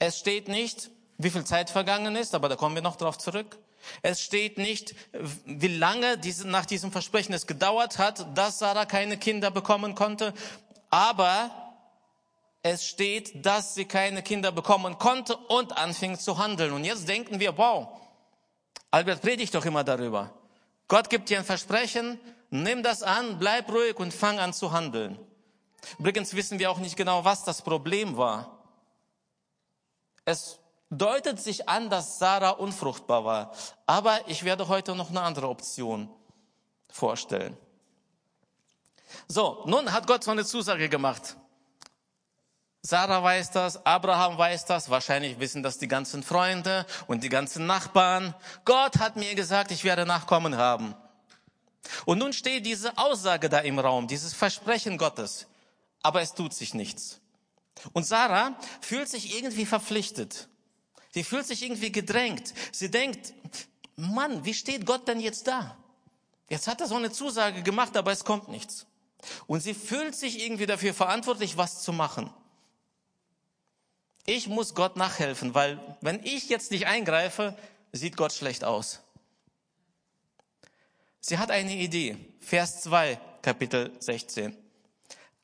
Es 0.00 0.18
steht 0.18 0.48
nicht, 0.48 0.90
wie 1.16 1.30
viel 1.30 1.44
Zeit 1.44 1.70
vergangen 1.70 2.16
ist, 2.16 2.34
aber 2.34 2.48
da 2.48 2.56
kommen 2.56 2.74
wir 2.74 2.82
noch 2.82 2.96
drauf 2.96 3.18
zurück. 3.18 3.56
Es 4.02 4.20
steht 4.20 4.58
nicht, 4.58 4.96
wie 5.44 5.68
lange 5.68 6.18
diese, 6.18 6.48
nach 6.48 6.66
diesem 6.66 6.90
Versprechen 6.90 7.34
es 7.34 7.46
gedauert 7.46 7.98
hat, 7.98 8.36
dass 8.36 8.58
Sarah 8.58 8.84
keine 8.84 9.16
Kinder 9.16 9.52
bekommen 9.52 9.94
konnte, 9.94 10.34
aber 10.90 11.65
es 12.68 12.84
steht, 12.84 13.46
dass 13.46 13.74
sie 13.74 13.84
keine 13.84 14.22
Kinder 14.22 14.50
bekommen 14.50 14.98
konnte 14.98 15.36
und 15.36 15.76
anfing 15.76 16.18
zu 16.18 16.38
handeln. 16.38 16.72
Und 16.72 16.84
jetzt 16.84 17.08
denken 17.08 17.38
wir, 17.38 17.56
wow, 17.56 17.88
Albert 18.90 19.22
predigt 19.22 19.54
doch 19.54 19.64
immer 19.64 19.84
darüber. 19.84 20.32
Gott 20.88 21.08
gibt 21.08 21.30
dir 21.30 21.38
ein 21.38 21.44
Versprechen, 21.44 22.18
nimm 22.50 22.82
das 22.82 23.04
an, 23.04 23.38
bleib 23.38 23.70
ruhig 23.70 23.96
und 23.98 24.12
fang 24.12 24.40
an 24.40 24.52
zu 24.52 24.72
handeln. 24.72 25.16
Übrigens 25.98 26.34
wissen 26.34 26.58
wir 26.58 26.70
auch 26.70 26.78
nicht 26.78 26.96
genau, 26.96 27.24
was 27.24 27.44
das 27.44 27.62
Problem 27.62 28.16
war. 28.16 28.58
Es 30.24 30.58
deutet 30.90 31.40
sich 31.40 31.68
an, 31.68 31.88
dass 31.88 32.18
Sarah 32.18 32.50
unfruchtbar 32.50 33.24
war. 33.24 33.52
Aber 33.86 34.18
ich 34.26 34.42
werde 34.42 34.66
heute 34.66 34.96
noch 34.96 35.10
eine 35.10 35.22
andere 35.22 35.48
Option 35.48 36.08
vorstellen. 36.88 37.56
So, 39.28 39.62
nun 39.66 39.92
hat 39.92 40.08
Gott 40.08 40.24
so 40.24 40.32
eine 40.32 40.44
Zusage 40.44 40.88
gemacht. 40.88 41.36
Sarah 42.86 43.20
weiß 43.20 43.50
das, 43.50 43.84
Abraham 43.84 44.38
weiß 44.38 44.64
das, 44.64 44.88
wahrscheinlich 44.88 45.40
wissen 45.40 45.64
das 45.64 45.78
die 45.78 45.88
ganzen 45.88 46.22
Freunde 46.22 46.86
und 47.08 47.24
die 47.24 47.28
ganzen 47.28 47.66
Nachbarn. 47.66 48.32
Gott 48.64 48.98
hat 48.98 49.16
mir 49.16 49.34
gesagt, 49.34 49.72
ich 49.72 49.82
werde 49.82 50.06
Nachkommen 50.06 50.56
haben. 50.56 50.94
Und 52.04 52.18
nun 52.18 52.32
steht 52.32 52.64
diese 52.64 52.96
Aussage 52.96 53.48
da 53.48 53.58
im 53.58 53.80
Raum, 53.80 54.06
dieses 54.06 54.34
Versprechen 54.34 54.98
Gottes. 54.98 55.48
Aber 56.00 56.22
es 56.22 56.34
tut 56.34 56.54
sich 56.54 56.74
nichts. 56.74 57.20
Und 57.92 58.06
Sarah 58.06 58.56
fühlt 58.80 59.08
sich 59.08 59.36
irgendwie 59.36 59.66
verpflichtet. 59.66 60.46
Sie 61.10 61.24
fühlt 61.24 61.46
sich 61.46 61.64
irgendwie 61.64 61.90
gedrängt. 61.90 62.54
Sie 62.70 62.88
denkt, 62.88 63.34
Mann, 63.96 64.44
wie 64.44 64.54
steht 64.54 64.86
Gott 64.86 65.08
denn 65.08 65.18
jetzt 65.18 65.48
da? 65.48 65.76
Jetzt 66.48 66.68
hat 66.68 66.80
er 66.80 66.86
so 66.86 66.94
eine 66.94 67.10
Zusage 67.10 67.64
gemacht, 67.64 67.96
aber 67.96 68.12
es 68.12 68.24
kommt 68.24 68.46
nichts. 68.46 68.86
Und 69.48 69.58
sie 69.58 69.74
fühlt 69.74 70.14
sich 70.14 70.40
irgendwie 70.40 70.66
dafür 70.66 70.94
verantwortlich, 70.94 71.56
was 71.56 71.82
zu 71.82 71.92
machen. 71.92 72.30
Ich 74.26 74.48
muss 74.48 74.74
Gott 74.74 74.96
nachhelfen, 74.96 75.54
weil 75.54 75.78
wenn 76.00 76.22
ich 76.24 76.48
jetzt 76.48 76.72
nicht 76.72 76.86
eingreife, 76.86 77.56
sieht 77.92 78.16
Gott 78.16 78.32
schlecht 78.32 78.64
aus. 78.64 79.00
Sie 81.20 81.38
hat 81.38 81.50
eine 81.50 81.74
Idee. 81.74 82.16
Vers 82.40 82.82
2, 82.82 83.18
Kapitel 83.42 83.92
16. 84.00 84.56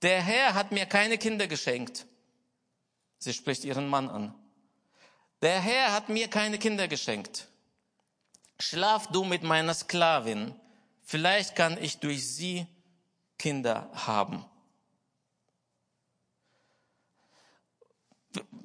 Der 0.03 0.21
Herr 0.21 0.55
hat 0.55 0.73
mir 0.73 0.87
keine 0.87 1.17
Kinder 1.17 1.47
geschenkt. 1.47 2.07
Sie 3.19 3.33
spricht 3.33 3.65
ihren 3.65 3.89
Mann 3.89 4.11
an. 4.11 4.35
Der 5.43 5.61
Herr 5.61 5.93
hat 5.93 6.09
mir 6.09 6.29
keine 6.29 6.59
Kinder 6.59 6.89
geschenkt. 6.89 7.49
Schlaf 8.59 9.09
du 9.09 9.25
mit 9.25 9.45
meiner 9.45 9.75
Sklavin. 9.75 10.55
Vielleicht 11.05 11.55
kann 11.55 11.83
ich 11.83 11.99
durch 11.99 12.29
sie 12.29 12.67
Kinder 13.39 13.91
haben. 13.93 14.45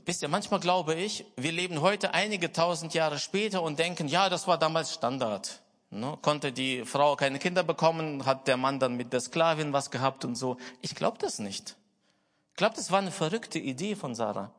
Wisst 0.06 0.22
ihr, 0.22 0.30
manchmal 0.30 0.60
glaube 0.60 0.96
ich, 0.96 1.26
wir 1.36 1.52
leben 1.52 1.82
heute 1.82 2.14
einige 2.14 2.54
tausend 2.54 2.94
Jahre 2.94 3.20
später 3.20 3.62
und 3.62 3.78
denken, 3.78 4.08
ja, 4.08 4.30
das 4.30 4.48
war 4.48 4.58
damals 4.58 4.94
Standard. 4.94 5.62
Ne? 5.90 6.18
Konnte 6.22 6.52
die 6.52 6.86
Frau 6.86 7.16
keine 7.16 7.40
Kinder 7.40 7.64
bekommen, 7.64 8.26
hat 8.26 8.48
der 8.48 8.58
Mann 8.58 8.80
dann 8.80 8.96
mit 8.96 9.14
der 9.14 9.20
Sklavin 9.20 9.74
was 9.74 9.92
gehabt 9.92 10.26
und 10.26 10.36
so. 10.36 10.58
Ich 10.82 10.96
glaube 10.96 11.18
das 11.18 11.40
nicht. 11.40 11.76
Ich 12.52 12.56
glaube, 12.56 12.76
das 12.76 12.92
war 12.92 13.00
eine 13.00 13.12
verrückte 13.12 13.60
Idee 13.60 13.96
von 13.96 14.16
Sarah. 14.16 14.52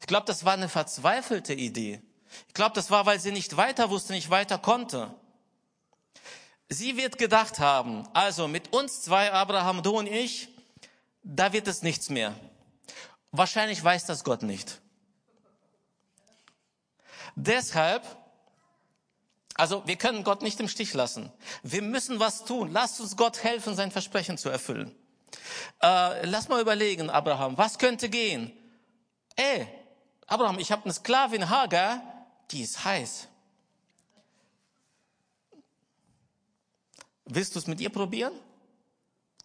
Ich 0.00 0.06
glaube, 0.06 0.26
das 0.26 0.44
war 0.44 0.54
eine 0.54 0.68
verzweifelte 0.68 1.54
Idee. 1.54 2.02
Ich 2.46 2.54
glaube, 2.54 2.74
das 2.74 2.90
war, 2.90 3.06
weil 3.06 3.20
sie 3.20 3.32
nicht 3.32 3.56
weiter 3.56 3.90
wusste, 3.90 4.12
nicht 4.12 4.30
weiter 4.30 4.58
konnte. 4.58 5.14
Sie 6.68 6.96
wird 6.96 7.16
gedacht 7.16 7.58
haben, 7.58 8.06
also 8.12 8.46
mit 8.46 8.72
uns 8.74 9.00
zwei, 9.00 9.32
Abraham, 9.32 9.82
du 9.82 9.98
und 9.98 10.06
ich, 10.06 10.48
da 11.22 11.52
wird 11.52 11.66
es 11.66 11.82
nichts 11.82 12.10
mehr. 12.10 12.34
Wahrscheinlich 13.30 13.82
weiß 13.82 14.06
das 14.06 14.24
Gott 14.24 14.42
nicht. 14.42 14.80
Deshalb, 17.36 18.02
also 19.54 19.86
wir 19.86 19.96
können 19.96 20.24
Gott 20.24 20.42
nicht 20.42 20.58
im 20.60 20.68
Stich 20.68 20.94
lassen. 20.94 21.30
Wir 21.62 21.82
müssen 21.82 22.20
was 22.20 22.44
tun. 22.44 22.72
Lasst 22.72 23.00
uns 23.00 23.16
Gott 23.16 23.42
helfen, 23.44 23.74
sein 23.74 23.90
Versprechen 23.90 24.38
zu 24.38 24.48
erfüllen. 24.48 24.94
Äh, 25.82 26.26
lass 26.26 26.48
mal 26.48 26.60
überlegen, 26.60 27.10
Abraham, 27.10 27.56
was 27.58 27.78
könnte 27.78 28.08
gehen? 28.08 28.52
Ey, 29.36 29.68
Abraham, 30.26 30.58
ich 30.58 30.72
habe 30.72 30.84
eine 30.84 30.92
Sklavin 30.92 31.48
Hagar, 31.48 32.02
die 32.50 32.62
ist 32.62 32.84
heiß. 32.84 33.28
Willst 37.26 37.54
du 37.54 37.58
es 37.58 37.66
mit 37.66 37.80
ihr 37.80 37.90
probieren? 37.90 38.32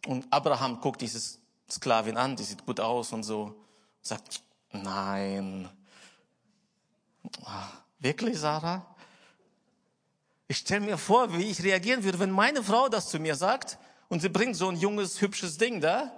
Und 0.07 0.31
Abraham 0.31 0.79
guckt 0.79 1.01
diese 1.01 1.37
Sklavin 1.69 2.17
an, 2.17 2.35
die 2.35 2.43
sieht 2.43 2.65
gut 2.65 2.79
aus 2.79 3.11
und 3.11 3.23
so, 3.23 3.62
sagt, 4.03 4.43
nein. 4.71 5.67
Ah. 7.43 7.69
Wirklich, 8.03 8.37
Sarah? 8.37 8.85
Ich 10.49 10.57
stelle 10.57 10.81
mir 10.81 10.97
vor, 10.97 11.35
wie 11.37 11.49
ich 11.49 11.63
reagieren 11.63 12.03
würde, 12.03 12.19
wenn 12.19 12.31
meine 12.31 12.61
Frau 12.61 12.89
das 12.89 13.07
zu 13.07 13.17
mir 13.17 13.33
sagt 13.33 13.77
und 14.09 14.21
sie 14.21 14.27
bringt 14.27 14.57
so 14.57 14.67
ein 14.67 14.75
junges, 14.75 15.21
hübsches 15.21 15.57
Ding 15.57 15.79
da. 15.79 16.11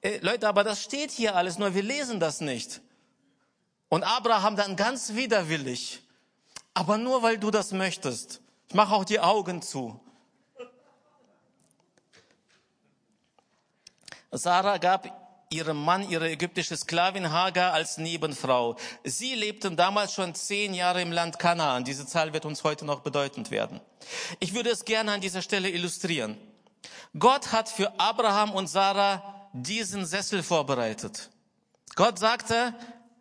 Ey, 0.00 0.18
Leute, 0.22 0.48
aber 0.48 0.64
das 0.64 0.82
steht 0.82 1.10
hier 1.10 1.36
alles, 1.36 1.58
nur 1.58 1.74
wir 1.74 1.82
lesen 1.82 2.20
das 2.20 2.40
nicht. 2.40 2.80
Und 3.90 4.02
Abraham 4.02 4.56
dann 4.56 4.76
ganz 4.76 5.12
widerwillig. 5.12 6.02
Aber 6.72 6.96
nur 6.96 7.22
weil 7.22 7.36
du 7.36 7.50
das 7.50 7.72
möchtest. 7.72 8.40
Ich 8.68 8.74
mache 8.74 8.94
auch 8.94 9.04
die 9.04 9.20
Augen 9.20 9.60
zu. 9.60 10.00
Sarah 14.32 14.78
gab 14.78 15.22
ihrem 15.50 15.76
Mann 15.76 16.08
ihre 16.08 16.30
ägyptische 16.30 16.76
Sklavin 16.76 17.30
Hagar 17.30 17.74
als 17.74 17.98
Nebenfrau. 17.98 18.76
Sie 19.04 19.34
lebten 19.34 19.76
damals 19.76 20.14
schon 20.14 20.34
zehn 20.34 20.72
Jahre 20.72 21.02
im 21.02 21.12
Land 21.12 21.38
Kanaan. 21.38 21.84
Diese 21.84 22.06
Zahl 22.06 22.32
wird 22.32 22.46
uns 22.46 22.64
heute 22.64 22.86
noch 22.86 23.00
bedeutend 23.00 23.50
werden. 23.50 23.80
Ich 24.40 24.54
würde 24.54 24.70
es 24.70 24.86
gerne 24.86 25.12
an 25.12 25.20
dieser 25.20 25.42
Stelle 25.42 25.68
illustrieren. 25.68 26.38
Gott 27.18 27.52
hat 27.52 27.68
für 27.68 28.00
Abraham 28.00 28.52
und 28.52 28.68
Sarah 28.68 29.48
diesen 29.52 30.06
Sessel 30.06 30.42
vorbereitet. 30.42 31.28
Gott 31.94 32.18
sagte, 32.18 32.74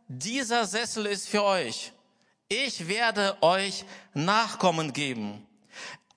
dieser 0.07 0.65
Sessel 0.65 1.05
ist 1.05 1.27
für 1.27 1.43
euch. 1.43 1.91
Ich 2.47 2.87
werde 2.87 3.37
euch 3.41 3.83
Nachkommen 4.13 4.93
geben. 4.93 5.45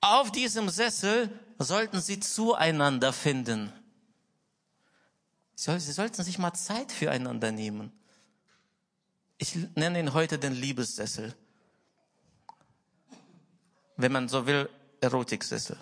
Auf 0.01 0.31
diesem 0.31 0.69
Sessel 0.69 1.31
sollten 1.59 2.01
sie 2.01 2.21
zueinander 2.21 3.13
finden. 3.13 3.73
Sie 5.55 5.79
sollten 5.79 6.23
sich 6.23 6.39
mal 6.39 6.55
Zeit 6.55 6.91
füreinander 6.91 7.53
nehmen. 7.53 7.93
Ich 9.39 9.57
nenne 9.75 10.01
ihn 10.01 10.15
heute 10.15 10.39
den 10.39 10.53
Liebessessel. 10.53 11.35
Wenn 13.97 14.13
man 14.13 14.29
so 14.29 14.47
will, 14.47 14.69
Erotiksessel. 15.01 15.77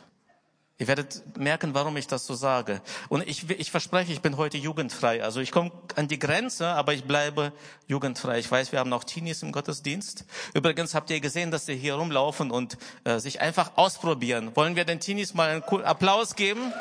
Ihr 0.79 0.89
werdet 0.89 1.39
merken, 1.39 1.75
warum 1.75 1.97
ich 1.97 2.09
das 2.09 2.27
so 2.27 2.35
sage. 2.35 2.81
Und 3.09 3.27
ich, 3.29 3.49
ich 3.51 3.71
verspreche, 3.71 4.13
ich 4.13 4.21
bin 4.21 4.37
heute 4.37 4.59
jugendfrei. 4.59 5.23
Also 5.23 5.41
ich 5.41 5.53
komme 5.53 5.71
an 5.95 6.09
die 6.09 6.19
Grenze, 6.19 6.67
aber 6.67 6.93
ich 6.93 7.05
bleibe 7.05 7.53
jugendfrei. 7.87 8.41
Ich 8.41 8.51
weiß, 8.51 8.73
wir 8.73 8.81
haben 8.81 8.93
auch 8.93 9.05
Teenies 9.05 9.43
im 9.43 9.53
Gottesdienst. 9.53 10.25
Übrigens 10.55 10.95
habt 10.95 11.09
ihr 11.11 11.21
gesehen, 11.21 11.53
dass 11.53 11.67
sie 11.67 11.77
hier 11.77 11.95
rumlaufen 11.95 12.51
und 12.51 12.79
äh, 13.05 13.21
sich 13.21 13.41
einfach 13.41 13.77
ausprobieren. 13.77 14.57
Wollen 14.57 14.75
wir 14.75 14.85
den 14.85 14.99
Teenies 14.99 15.35
mal 15.35 15.51
einen 15.51 15.63
coolen 15.63 15.85
Applaus 15.85 16.35
geben? 16.35 16.73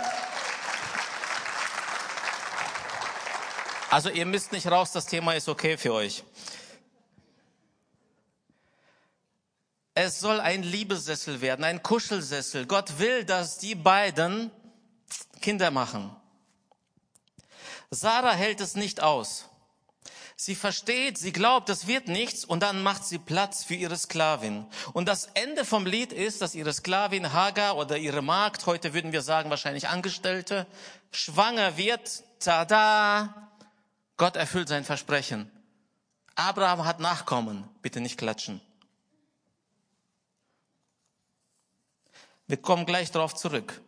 Also 3.91 4.09
ihr 4.09 4.25
müsst 4.25 4.53
nicht 4.53 4.67
raus, 4.67 4.93
das 4.93 5.05
Thema 5.05 5.33
ist 5.33 5.49
okay 5.49 5.77
für 5.77 5.91
euch. 5.93 6.23
Es 9.93 10.21
soll 10.21 10.39
ein 10.39 10.63
Liebesessel 10.63 11.41
werden, 11.41 11.65
ein 11.65 11.83
Kuschelsessel. 11.83 12.67
Gott 12.67 12.99
will, 12.99 13.25
dass 13.25 13.57
die 13.57 13.75
beiden 13.75 14.49
Kinder 15.41 15.71
machen. 15.71 16.15
Sarah 17.89 18.31
hält 18.31 18.61
es 18.61 18.75
nicht 18.75 19.03
aus. 19.03 19.49
Sie 20.37 20.55
versteht, 20.55 21.17
sie 21.17 21.33
glaubt, 21.33 21.67
das 21.67 21.85
wird 21.85 22.07
nichts 22.07 22.45
und 22.45 22.63
dann 22.63 22.81
macht 22.83 23.03
sie 23.03 23.17
Platz 23.17 23.65
für 23.65 23.75
ihre 23.75 23.97
Sklavin. 23.97 24.65
Und 24.93 25.09
das 25.09 25.25
Ende 25.33 25.65
vom 25.65 25.85
Lied 25.85 26.13
ist, 26.13 26.41
dass 26.41 26.55
ihre 26.55 26.71
Sklavin 26.71 27.33
Hagar 27.33 27.75
oder 27.75 27.97
ihre 27.97 28.21
Magd, 28.21 28.65
heute 28.67 28.93
würden 28.93 29.11
wir 29.11 29.21
sagen 29.21 29.49
wahrscheinlich 29.49 29.89
Angestellte, 29.89 30.65
schwanger 31.11 31.75
wird. 31.75 32.23
Tada! 32.39 33.50
Gott 34.21 34.35
erfüllt 34.35 34.67
sein 34.67 34.83
Versprechen. 34.83 35.49
Abraham 36.35 36.85
hat 36.85 36.99
Nachkommen. 36.99 37.67
Bitte 37.81 38.01
nicht 38.01 38.19
klatschen. 38.19 38.61
Wir 42.45 42.57
kommen 42.57 42.85
gleich 42.85 43.09
darauf 43.09 43.33
zurück. 43.33 43.81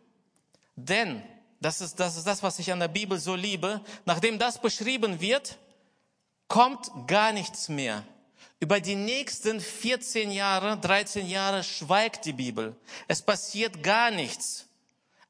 Denn, 0.74 1.22
das 1.60 1.80
ist, 1.80 2.00
das 2.00 2.16
ist 2.16 2.26
das, 2.26 2.42
was 2.42 2.58
ich 2.58 2.72
an 2.72 2.80
der 2.80 2.88
Bibel 2.88 3.16
so 3.16 3.36
liebe, 3.36 3.80
nachdem 4.06 4.40
das 4.40 4.60
beschrieben 4.60 5.20
wird, 5.20 5.56
kommt 6.48 6.90
gar 7.06 7.30
nichts 7.30 7.68
mehr. 7.68 8.02
Über 8.58 8.80
die 8.80 8.96
nächsten 8.96 9.60
14 9.60 10.32
Jahre, 10.32 10.78
13 10.78 11.28
Jahre 11.28 11.62
schweigt 11.62 12.24
die 12.24 12.32
Bibel. 12.32 12.74
Es 13.06 13.22
passiert 13.22 13.84
gar 13.84 14.10
nichts, 14.10 14.66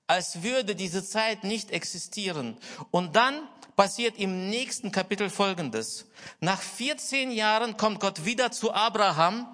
als 0.06 0.42
würde 0.42 0.74
diese 0.74 1.04
Zeit 1.04 1.44
nicht 1.44 1.72
existieren. 1.72 2.56
Und 2.90 3.16
dann 3.16 3.46
passiert 3.76 4.18
im 4.18 4.48
nächsten 4.50 4.92
Kapitel 4.92 5.30
Folgendes. 5.30 6.06
Nach 6.40 6.60
14 6.60 7.30
Jahren 7.30 7.76
kommt 7.76 8.00
Gott 8.00 8.24
wieder 8.24 8.50
zu 8.50 8.72
Abraham 8.72 9.46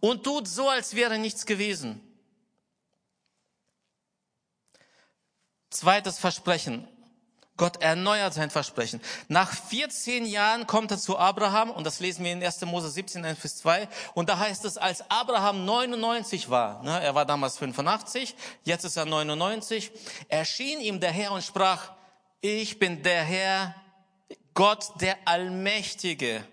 und 0.00 0.24
tut 0.24 0.48
so, 0.48 0.68
als 0.68 0.94
wäre 0.94 1.18
nichts 1.18 1.46
gewesen. 1.46 2.00
Zweites 5.70 6.18
Versprechen. 6.18 6.88
Gott 7.56 7.82
erneuert 7.82 8.34
sein 8.34 8.50
Versprechen. 8.50 9.00
Nach 9.28 9.50
14 9.50 10.26
Jahren 10.26 10.66
kommt 10.66 10.90
er 10.90 10.98
zu 10.98 11.18
Abraham, 11.18 11.70
und 11.70 11.84
das 11.84 12.00
lesen 12.00 12.24
wir 12.24 12.32
in 12.32 12.44
1. 12.44 12.60
Mose 12.66 12.90
17, 12.90 13.24
1 13.24 13.38
bis 13.38 13.56
2, 13.58 13.88
und 14.14 14.28
da 14.28 14.38
heißt 14.38 14.66
es, 14.66 14.76
als 14.76 15.10
Abraham 15.10 15.64
99 15.64 16.50
war, 16.50 16.82
ne, 16.82 17.02
er 17.02 17.14
war 17.14 17.24
damals 17.24 17.56
85, 17.56 18.34
jetzt 18.64 18.84
ist 18.84 18.96
er 18.96 19.06
99, 19.06 19.90
erschien 20.28 20.80
ihm 20.80 21.00
der 21.00 21.12
Herr 21.12 21.32
und 21.32 21.42
sprach, 21.42 21.95
ich 22.46 22.78
bin 22.78 23.02
der 23.02 23.24
Herr, 23.24 23.74
Gott 24.54 25.00
der 25.00 25.16
Allmächtige. 25.24 26.46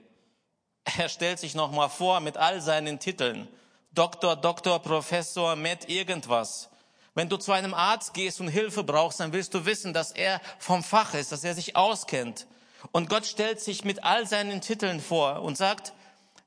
Er 0.84 1.08
stellt 1.08 1.40
sich 1.40 1.56
nochmal 1.56 1.90
vor 1.90 2.20
mit 2.20 2.36
all 2.36 2.62
seinen 2.62 3.00
Titeln. 3.00 3.48
Doktor, 3.92 4.36
Doktor, 4.36 4.80
Professor, 4.80 5.56
mit 5.56 5.88
irgendwas. 5.88 6.70
Wenn 7.14 7.30
du 7.30 7.38
zu 7.38 7.52
einem 7.52 7.76
Arzt 7.76 8.14
gehst 8.16 8.42
und 8.42 8.48
Hilfe 8.48 8.84
brauchst, 8.84 9.20
dann 9.20 9.34
willst 9.34 9.54
du 9.54 9.66
wissen, 9.66 9.94
dass 9.94 10.12
er 10.12 10.42
vom 10.58 10.84
Fach 10.84 11.14
ist, 11.14 11.32
dass 11.32 11.44
er 11.44 11.54
sich 11.54 11.76
auskennt. 11.76 12.48
Und 12.92 13.08
Gott 13.08 13.28
stellt 13.28 13.62
sich 13.62 13.86
mit 13.86 14.04
all 14.04 14.28
seinen 14.28 14.62
Titeln 14.62 15.00
vor 15.00 15.44
und 15.44 15.58
sagt, 15.58 15.94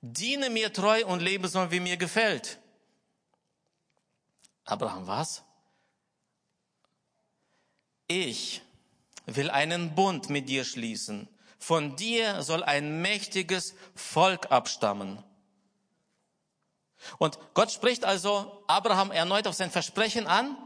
diene 0.03 0.51
mir 0.51 0.73
treu 0.73 1.07
und 1.07 1.23
lebe 1.23 1.47
so, 1.47 1.71
wie 1.71 1.81
mir 1.81 1.97
gefällt. 1.97 2.59
Abraham, 4.65 5.07
was? 5.07 5.45
Ich 8.09 8.61
will 9.27 9.51
einen 9.51 9.95
Bund 9.95 10.31
mit 10.31 10.49
dir 10.49 10.65
schließen. 10.65 11.29
Von 11.59 11.97
dir 11.97 12.43
soll 12.43 12.63
ein 12.63 13.03
mächtiges 13.03 13.75
Volk 13.95 14.51
abstammen. 14.51 15.23
Und 17.19 17.39
Gott 17.55 17.71
spricht 17.71 18.05
also 18.05 18.65
Abraham 18.67 19.11
erneut 19.11 19.47
auf 19.47 19.55
sein 19.55 19.71
Versprechen 19.71 20.27
an. 20.27 20.57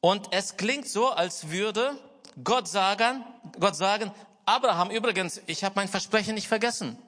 Und 0.00 0.32
es 0.32 0.56
klingt 0.56 0.88
so, 0.88 1.10
als 1.10 1.50
würde 1.50 1.98
Gott 2.42 2.68
sagen, 2.68 3.24
Gott 3.58 3.76
sagen, 3.76 4.12
Abraham, 4.46 4.90
übrigens, 4.90 5.40
ich 5.46 5.64
habe 5.64 5.74
mein 5.76 5.88
Versprechen 5.88 6.34
nicht 6.34 6.48
vergessen. 6.48 6.98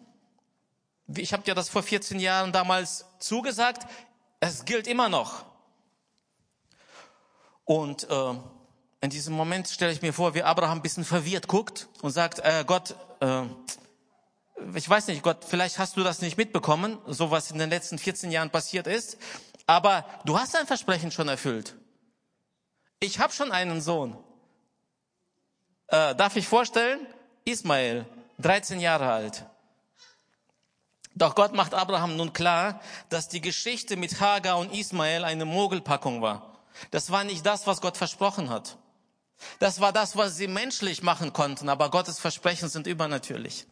Ich 1.16 1.32
habe 1.32 1.42
dir 1.42 1.54
das 1.54 1.68
vor 1.68 1.82
14 1.82 2.20
Jahren 2.20 2.52
damals 2.52 3.06
zugesagt. 3.18 3.86
Es 4.40 4.64
gilt 4.64 4.86
immer 4.86 5.08
noch. 5.08 5.44
Und 7.64 8.08
äh, 8.10 8.34
in 9.02 9.10
diesem 9.10 9.34
Moment 9.34 9.68
stelle 9.68 9.92
ich 9.92 10.00
mir 10.00 10.12
vor, 10.12 10.34
wie 10.34 10.44
Abraham 10.44 10.78
ein 10.78 10.82
bisschen 10.82 11.04
verwirrt 11.04 11.48
guckt 11.48 11.88
und 12.02 12.12
sagt, 12.12 12.38
äh, 12.38 12.64
Gott, 12.64 12.94
äh, 13.20 13.42
ich 14.76 14.88
weiß 14.88 15.08
nicht, 15.08 15.24
Gott, 15.24 15.44
vielleicht 15.44 15.80
hast 15.80 15.96
du 15.96 16.04
das 16.04 16.22
nicht 16.22 16.36
mitbekommen, 16.36 16.96
so 17.08 17.32
was 17.32 17.50
in 17.50 17.58
den 17.58 17.68
letzten 17.68 17.98
14 17.98 18.30
Jahren 18.30 18.50
passiert 18.50 18.86
ist, 18.86 19.18
aber 19.66 20.04
du 20.24 20.38
hast 20.38 20.54
dein 20.54 20.68
Versprechen 20.68 21.10
schon 21.10 21.26
erfüllt. 21.26 21.74
Ich 23.00 23.18
habe 23.18 23.32
schon 23.32 23.50
einen 23.50 23.80
Sohn. 23.80 24.16
Äh, 25.88 26.14
darf 26.14 26.36
ich 26.36 26.46
vorstellen? 26.46 27.04
Ismael, 27.44 28.06
13 28.38 28.78
Jahre 28.78 29.10
alt. 29.10 29.44
Doch 31.16 31.34
Gott 31.34 31.54
macht 31.54 31.74
Abraham 31.74 32.16
nun 32.16 32.32
klar, 32.32 32.80
dass 33.08 33.28
die 33.28 33.40
Geschichte 33.40 33.96
mit 33.96 34.20
Hagar 34.20 34.58
und 34.58 34.72
Ismael 34.72 35.24
eine 35.24 35.44
Mogelpackung 35.44 36.22
war. 36.22 36.60
Das 36.92 37.10
war 37.10 37.24
nicht 37.24 37.44
das, 37.44 37.66
was 37.66 37.80
Gott 37.80 37.96
versprochen 37.96 38.48
hat. 38.48 38.78
Das 39.58 39.80
war 39.80 39.92
das, 39.92 40.16
was 40.16 40.36
sie 40.36 40.48
menschlich 40.48 41.02
machen 41.02 41.32
konnten, 41.32 41.68
aber 41.68 41.90
Gottes 41.90 42.18
Versprechen 42.18 42.68
sind 42.68 42.86
übernatürlich. 42.86 43.66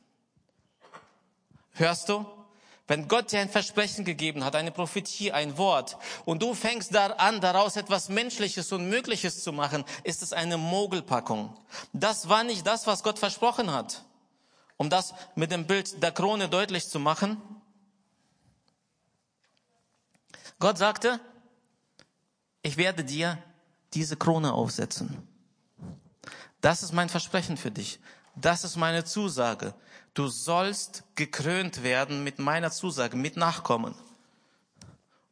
Hörst 1.72 2.08
du? 2.08 2.26
Wenn 2.90 3.06
Gott 3.06 3.30
dir 3.30 3.38
ein 3.38 3.48
Versprechen 3.48 4.04
gegeben 4.04 4.44
hat, 4.44 4.56
eine 4.56 4.72
Prophetie, 4.72 5.30
ein 5.30 5.56
Wort, 5.56 5.96
und 6.24 6.42
du 6.42 6.54
fängst 6.54 6.92
da 6.92 7.06
an, 7.06 7.40
daraus 7.40 7.76
etwas 7.76 8.08
Menschliches 8.08 8.72
und 8.72 8.88
Mögliches 8.88 9.44
zu 9.44 9.52
machen, 9.52 9.84
ist 10.02 10.22
es 10.22 10.32
eine 10.32 10.56
Mogelpackung. 10.56 11.56
Das 11.92 12.28
war 12.28 12.42
nicht 12.42 12.66
das, 12.66 12.88
was 12.88 13.04
Gott 13.04 13.20
versprochen 13.20 13.72
hat. 13.72 14.04
Um 14.76 14.90
das 14.90 15.14
mit 15.36 15.52
dem 15.52 15.68
Bild 15.68 16.02
der 16.02 16.10
Krone 16.10 16.48
deutlich 16.48 16.88
zu 16.88 16.98
machen. 16.98 17.40
Gott 20.58 20.78
sagte, 20.78 21.20
ich 22.62 22.76
werde 22.76 23.04
dir 23.04 23.38
diese 23.94 24.16
Krone 24.16 24.52
aufsetzen. 24.52 25.29
Das 26.60 26.82
ist 26.82 26.92
mein 26.92 27.08
Versprechen 27.08 27.56
für 27.56 27.70
dich. 27.70 28.00
Das 28.36 28.64
ist 28.64 28.76
meine 28.76 29.04
Zusage. 29.04 29.74
Du 30.14 30.28
sollst 30.28 31.04
gekrönt 31.14 31.82
werden 31.82 32.24
mit 32.24 32.38
meiner 32.38 32.70
Zusage, 32.70 33.16
mit 33.16 33.36
Nachkommen. 33.36 33.94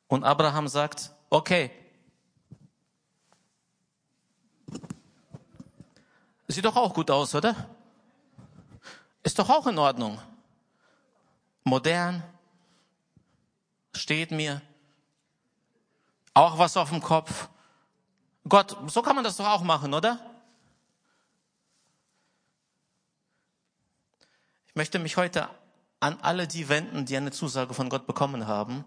Und 0.08 0.24
Abraham 0.24 0.68
sagt, 0.68 1.12
okay. 1.30 1.70
Sieht 6.46 6.64
doch 6.64 6.76
auch 6.76 6.94
gut 6.94 7.10
aus, 7.10 7.34
oder? 7.34 7.54
Ist 9.22 9.38
doch 9.38 9.50
auch 9.50 9.66
in 9.66 9.78
Ordnung. 9.78 10.18
Modern, 11.64 12.22
steht 13.94 14.30
mir, 14.30 14.62
auch 16.32 16.56
was 16.56 16.76
auf 16.76 16.88
dem 16.88 17.02
Kopf. 17.02 17.48
Gott, 18.48 18.76
so 18.86 19.02
kann 19.02 19.14
man 19.14 19.24
das 19.24 19.36
doch 19.36 19.46
auch 19.46 19.62
machen, 19.62 19.92
oder? 19.92 20.18
Möchte 24.78 25.00
mich 25.00 25.16
heute 25.16 25.48
an 25.98 26.20
alle 26.22 26.46
die 26.46 26.68
wenden, 26.68 27.04
die 27.04 27.16
eine 27.16 27.32
Zusage 27.32 27.74
von 27.74 27.88
Gott 27.88 28.06
bekommen 28.06 28.46
haben, 28.46 28.84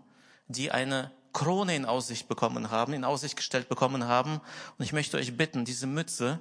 die 0.48 0.72
eine 0.72 1.12
Krone 1.34 1.76
in 1.76 1.84
Aussicht 1.84 2.30
bekommen 2.30 2.72
haben, 2.72 2.94
in 2.94 3.04
Aussicht 3.04 3.36
gestellt 3.36 3.68
bekommen 3.68 4.08
haben. 4.08 4.40
Und 4.78 4.86
ich 4.86 4.94
möchte 4.94 5.18
euch 5.18 5.36
bitten, 5.36 5.66
diese 5.66 5.88
Mütze 5.88 6.40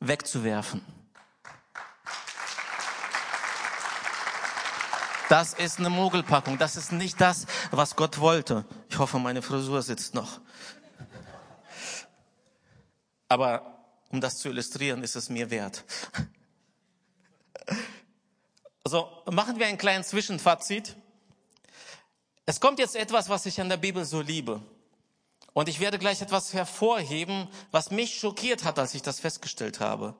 wegzuwerfen. 0.00 0.80
Das 5.28 5.52
ist 5.52 5.78
eine 5.78 5.90
Mogelpackung. 5.90 6.56
Das 6.56 6.76
ist 6.76 6.90
nicht 6.90 7.20
das, 7.20 7.44
was 7.70 7.96
Gott 7.96 8.18
wollte. 8.18 8.64
Ich 8.88 8.98
hoffe, 8.98 9.18
meine 9.18 9.42
Frisur 9.42 9.82
sitzt 9.82 10.14
noch. 10.14 10.40
Aber 13.28 13.84
um 14.08 14.22
das 14.22 14.38
zu 14.38 14.48
illustrieren, 14.48 15.02
ist 15.02 15.16
es 15.16 15.28
mir 15.28 15.50
wert. 15.50 15.84
Also 18.86 19.08
machen 19.28 19.58
wir 19.58 19.66
einen 19.66 19.78
kleinen 19.78 20.04
Zwischenfazit. 20.04 20.94
Es 22.44 22.60
kommt 22.60 22.78
jetzt 22.78 22.94
etwas, 22.94 23.28
was 23.28 23.44
ich 23.44 23.60
an 23.60 23.68
der 23.68 23.78
Bibel 23.78 24.04
so 24.04 24.20
liebe. 24.20 24.62
Und 25.54 25.68
ich 25.68 25.80
werde 25.80 25.98
gleich 25.98 26.22
etwas 26.22 26.54
hervorheben, 26.54 27.48
was 27.72 27.90
mich 27.90 28.16
schockiert 28.16 28.62
hat, 28.62 28.78
als 28.78 28.94
ich 28.94 29.02
das 29.02 29.18
festgestellt 29.18 29.80
habe. 29.80 30.14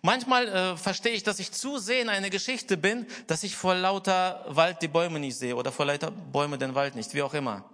Manchmal 0.00 0.48
äh, 0.48 0.76
verstehe 0.78 1.12
ich, 1.12 1.24
dass 1.24 1.38
ich 1.38 1.52
zu 1.52 1.76
sehr 1.76 2.00
in 2.00 2.08
eine 2.08 2.30
Geschichte 2.30 2.78
bin, 2.78 3.06
dass 3.26 3.42
ich 3.42 3.54
vor 3.54 3.74
lauter 3.74 4.46
Wald 4.48 4.80
die 4.80 4.88
Bäume 4.88 5.20
nicht 5.20 5.36
sehe 5.36 5.54
oder 5.54 5.70
vor 5.70 5.84
lauter 5.84 6.10
Bäume 6.10 6.56
den 6.56 6.74
Wald 6.74 6.94
nicht, 6.94 7.12
wie 7.12 7.20
auch 7.20 7.34
immer. 7.34 7.68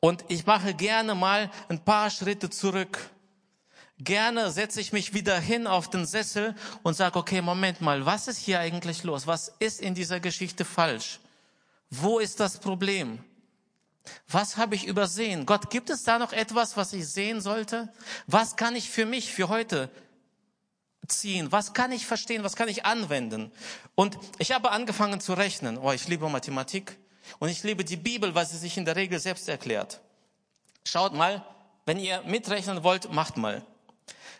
Und 0.00 0.26
ich 0.28 0.44
mache 0.44 0.74
gerne 0.74 1.14
mal 1.14 1.50
ein 1.70 1.82
paar 1.82 2.10
Schritte 2.10 2.50
zurück 2.50 3.08
Gerne 4.00 4.52
setze 4.52 4.80
ich 4.80 4.92
mich 4.92 5.12
wieder 5.12 5.40
hin 5.40 5.66
auf 5.66 5.90
den 5.90 6.06
Sessel 6.06 6.54
und 6.84 6.94
sage, 6.94 7.18
okay, 7.18 7.42
Moment 7.42 7.80
mal, 7.80 8.06
was 8.06 8.28
ist 8.28 8.38
hier 8.38 8.60
eigentlich 8.60 9.02
los? 9.02 9.26
Was 9.26 9.52
ist 9.58 9.80
in 9.80 9.94
dieser 9.94 10.20
Geschichte 10.20 10.64
falsch? 10.64 11.18
Wo 11.90 12.20
ist 12.20 12.38
das 12.38 12.58
Problem? 12.58 13.18
Was 14.28 14.56
habe 14.56 14.76
ich 14.76 14.86
übersehen? 14.86 15.46
Gott, 15.46 15.70
gibt 15.70 15.90
es 15.90 16.04
da 16.04 16.18
noch 16.18 16.32
etwas, 16.32 16.76
was 16.76 16.92
ich 16.92 17.08
sehen 17.08 17.40
sollte? 17.40 17.92
Was 18.26 18.56
kann 18.56 18.76
ich 18.76 18.88
für 18.88 19.04
mich, 19.04 19.32
für 19.32 19.48
heute 19.48 19.90
ziehen? 21.08 21.50
Was 21.50 21.74
kann 21.74 21.90
ich 21.90 22.06
verstehen? 22.06 22.44
Was 22.44 22.54
kann 22.54 22.68
ich 22.68 22.84
anwenden? 22.84 23.50
Und 23.96 24.16
ich 24.38 24.52
habe 24.52 24.70
angefangen 24.70 25.20
zu 25.20 25.32
rechnen. 25.32 25.76
Oh, 25.76 25.90
ich 25.90 26.06
liebe 26.06 26.28
Mathematik 26.28 26.96
und 27.40 27.48
ich 27.48 27.64
liebe 27.64 27.84
die 27.84 27.96
Bibel, 27.96 28.34
weil 28.34 28.46
sie 28.46 28.58
sich 28.58 28.76
in 28.76 28.84
der 28.84 28.94
Regel 28.96 29.18
selbst 29.18 29.48
erklärt. 29.48 30.00
Schaut 30.84 31.14
mal, 31.14 31.44
wenn 31.84 31.98
ihr 31.98 32.22
mitrechnen 32.22 32.84
wollt, 32.84 33.12
macht 33.12 33.36
mal. 33.36 33.64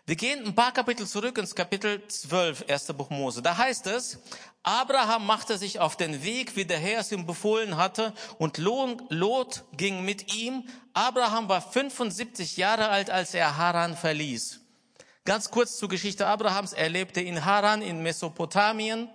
Wir 0.08 0.16
gehen 0.16 0.42
ein 0.42 0.54
paar 0.54 0.72
Kapitel 0.72 1.06
zurück 1.06 1.36
ins 1.36 1.54
Kapitel 1.54 2.02
12, 2.08 2.64
1. 2.66 2.86
Buch 2.94 3.10
Mose. 3.10 3.42
Da 3.42 3.58
heißt 3.58 3.88
es, 3.88 4.18
Abraham 4.62 5.26
machte 5.26 5.58
sich 5.58 5.80
auf 5.80 5.98
den 5.98 6.24
Weg, 6.24 6.56
wie 6.56 6.64
der 6.64 6.78
Herr 6.78 7.00
es 7.00 7.12
ihm 7.12 7.26
befohlen 7.26 7.76
hatte, 7.76 8.14
und 8.38 8.56
Lot 8.56 9.64
ging 9.76 10.06
mit 10.06 10.34
ihm. 10.34 10.66
Abraham 10.94 11.50
war 11.50 11.60
75 11.60 12.56
Jahre 12.56 12.88
alt, 12.88 13.10
als 13.10 13.34
er 13.34 13.58
Haran 13.58 13.98
verließ. 13.98 14.62
Ganz 15.26 15.50
kurz 15.50 15.76
zur 15.76 15.90
Geschichte 15.90 16.26
Abrahams. 16.26 16.72
Er 16.72 16.88
lebte 16.88 17.20
in 17.20 17.44
Haran 17.44 17.82
in 17.82 18.02
Mesopotamien, 18.02 19.10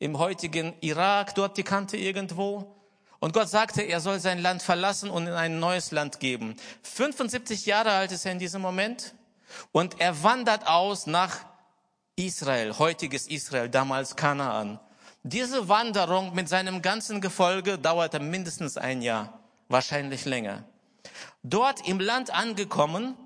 im 0.00 0.18
heutigen 0.18 0.74
Irak, 0.80 1.36
dort 1.36 1.56
die 1.56 1.62
Kante 1.62 1.96
irgendwo. 1.96 2.74
Und 3.20 3.34
Gott 3.34 3.48
sagte, 3.48 3.82
er 3.82 4.00
soll 4.00 4.18
sein 4.18 4.42
Land 4.42 4.62
verlassen 4.62 5.10
und 5.10 5.28
in 5.28 5.32
ein 5.34 5.60
neues 5.60 5.92
Land 5.92 6.18
geben. 6.18 6.56
75 6.82 7.66
Jahre 7.66 7.92
alt 7.92 8.10
ist 8.10 8.26
er 8.26 8.32
in 8.32 8.40
diesem 8.40 8.62
Moment. 8.62 9.14
Und 9.72 10.00
er 10.00 10.22
wandert 10.22 10.66
aus 10.66 11.06
nach 11.06 11.38
Israel, 12.16 12.78
heutiges 12.78 13.26
Israel, 13.26 13.68
damals 13.68 14.16
Kanaan. 14.16 14.78
Diese 15.22 15.68
Wanderung 15.68 16.34
mit 16.34 16.48
seinem 16.48 16.82
ganzen 16.82 17.20
Gefolge 17.20 17.78
dauerte 17.78 18.20
mindestens 18.20 18.76
ein 18.76 19.02
Jahr, 19.02 19.40
wahrscheinlich 19.68 20.24
länger. 20.24 20.64
Dort 21.42 21.86
im 21.86 22.00
Land 22.00 22.30
angekommen, 22.30 23.16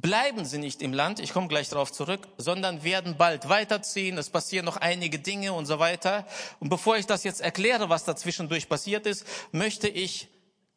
bleiben 0.00 0.44
sie 0.44 0.58
nicht 0.58 0.80
im 0.80 0.92
Land, 0.94 1.20
ich 1.20 1.32
komme 1.32 1.48
gleich 1.48 1.68
darauf 1.68 1.92
zurück, 1.92 2.26
sondern 2.38 2.82
werden 2.82 3.16
bald 3.18 3.48
weiterziehen. 3.48 4.16
Es 4.16 4.30
passieren 4.30 4.64
noch 4.64 4.78
einige 4.78 5.18
Dinge 5.18 5.52
und 5.52 5.66
so 5.66 5.78
weiter. 5.78 6.26
Und 6.60 6.70
bevor 6.70 6.96
ich 6.96 7.06
das 7.06 7.24
jetzt 7.24 7.40
erkläre, 7.40 7.90
was 7.90 8.04
dazwischendurch 8.04 8.68
passiert 8.68 9.06
ist, 9.06 9.26
möchte 9.52 9.88
ich 9.88 10.28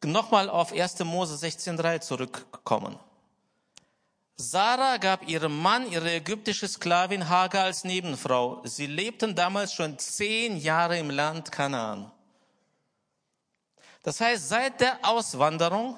nochmal 0.04 0.50
auf 0.50 0.72
1. 0.72 0.98
Mose 1.04 1.34
16.3 1.34 2.00
zurückkommen. 2.00 2.98
Sarah 4.36 4.98
gab 4.98 5.26
ihrem 5.26 5.58
Mann 5.58 5.90
ihre 5.90 6.12
ägyptische 6.12 6.68
Sklavin 6.68 7.30
Hagar 7.30 7.64
als 7.64 7.84
Nebenfrau. 7.84 8.60
Sie 8.64 8.86
lebten 8.86 9.34
damals 9.34 9.72
schon 9.72 9.98
zehn 9.98 10.58
Jahre 10.58 10.98
im 10.98 11.08
Land 11.08 11.50
Kanaan. 11.50 12.12
Das 14.02 14.20
heißt, 14.20 14.48
seit 14.48 14.80
der 14.82 14.98
Auswanderung 15.02 15.96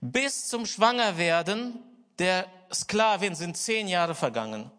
bis 0.00 0.48
zum 0.48 0.66
Schwangerwerden 0.66 1.78
der 2.18 2.46
Sklavin 2.72 3.34
sind 3.34 3.56
zehn 3.56 3.88
Jahre 3.88 4.14
vergangen. 4.14 4.70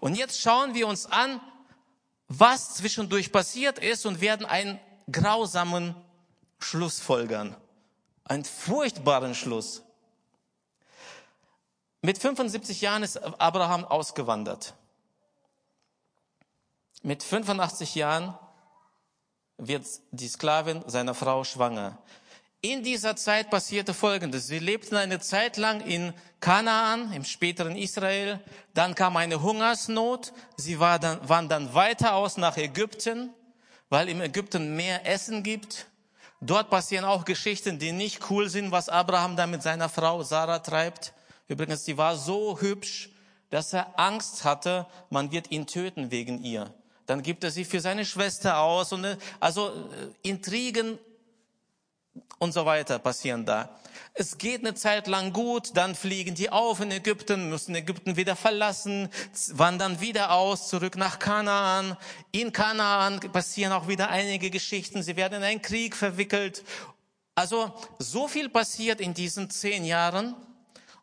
Und 0.00 0.16
jetzt 0.16 0.40
schauen 0.40 0.74
wir 0.74 0.86
uns 0.86 1.06
an, 1.06 1.40
was 2.28 2.74
zwischendurch 2.74 3.32
passiert 3.32 3.78
ist 3.78 4.06
und 4.06 4.20
werden 4.20 4.46
einen 4.46 4.80
grausamen 5.10 5.94
Schluss 6.58 7.00
folgern. 7.00 7.56
Einen 8.24 8.44
furchtbaren 8.44 9.34
Schluss. 9.34 9.82
Mit 12.00 12.18
75 12.18 12.80
Jahren 12.80 13.02
ist 13.02 13.16
Abraham 13.16 13.84
ausgewandert. 13.84 14.74
Mit 17.02 17.22
85 17.22 17.94
Jahren 17.94 18.36
wird 19.58 19.86
die 20.10 20.28
Sklavin 20.28 20.82
seiner 20.86 21.14
Frau 21.14 21.44
schwanger. 21.44 21.98
In 22.62 22.82
dieser 22.82 23.16
Zeit 23.16 23.50
passierte 23.50 23.94
Folgendes. 23.94 24.46
Sie 24.46 24.58
lebten 24.58 24.96
eine 24.96 25.20
Zeit 25.20 25.56
lang 25.56 25.80
in 25.82 26.12
Kanaan, 26.40 27.12
im 27.12 27.24
späteren 27.24 27.76
Israel. 27.76 28.40
Dann 28.74 28.94
kam 28.94 29.16
eine 29.16 29.42
Hungersnot. 29.42 30.32
Sie 30.56 30.80
war 30.80 30.98
dann, 30.98 31.28
waren 31.28 31.48
dann 31.48 31.74
weiter 31.74 32.14
aus 32.14 32.36
nach 32.36 32.56
Ägypten, 32.56 33.30
weil 33.88 34.08
im 34.08 34.20
Ägypten 34.20 34.74
mehr 34.74 35.06
Essen 35.06 35.42
gibt. 35.42 35.86
Dort 36.40 36.70
passieren 36.70 37.04
auch 37.04 37.24
Geschichten, 37.24 37.78
die 37.78 37.92
nicht 37.92 38.30
cool 38.30 38.48
sind, 38.48 38.70
was 38.70 38.88
Abraham 38.88 39.36
da 39.36 39.46
mit 39.46 39.62
seiner 39.62 39.88
Frau 39.88 40.22
Sarah 40.22 40.58
treibt. 40.58 41.12
Übrigens, 41.48 41.84
die 41.84 41.96
war 41.96 42.16
so 42.16 42.60
hübsch, 42.60 43.10
dass 43.50 43.72
er 43.72 43.98
Angst 43.98 44.44
hatte, 44.44 44.86
man 45.08 45.30
wird 45.30 45.50
ihn 45.50 45.66
töten 45.66 46.10
wegen 46.10 46.42
ihr. 46.42 46.74
Dann 47.06 47.22
gibt 47.22 47.44
er 47.44 47.50
sie 47.50 47.64
für 47.64 47.80
seine 47.80 48.04
Schwester 48.04 48.58
aus 48.58 48.92
und 48.92 49.06
also 49.38 49.68
äh, 49.68 50.28
Intrigen 50.28 50.98
und 52.38 52.52
so 52.52 52.66
weiter 52.66 52.98
passieren 52.98 53.44
da. 53.44 53.70
Es 54.14 54.38
geht 54.38 54.60
eine 54.60 54.74
Zeit 54.74 55.06
lang 55.06 55.32
gut, 55.32 55.76
dann 55.76 55.94
fliegen 55.94 56.34
die 56.34 56.50
auf 56.50 56.80
in 56.80 56.90
Ägypten, 56.90 57.50
müssen 57.50 57.74
Ägypten 57.74 58.16
wieder 58.16 58.36
verlassen, 58.36 59.08
wandern 59.52 60.00
wieder 60.00 60.32
aus, 60.32 60.68
zurück 60.68 60.96
nach 60.96 61.18
Kanaan. 61.18 61.96
In 62.32 62.52
Kanaan 62.52 63.20
passieren 63.20 63.72
auch 63.72 63.88
wieder 63.88 64.08
einige 64.08 64.50
Geschichten, 64.50 65.02
sie 65.02 65.16
werden 65.16 65.38
in 65.38 65.42
einen 65.42 65.62
Krieg 65.62 65.94
verwickelt. 65.96 66.64
Also 67.34 67.74
so 67.98 68.28
viel 68.28 68.48
passiert 68.48 69.00
in 69.00 69.12
diesen 69.12 69.50
zehn 69.50 69.84
Jahren. 69.84 70.34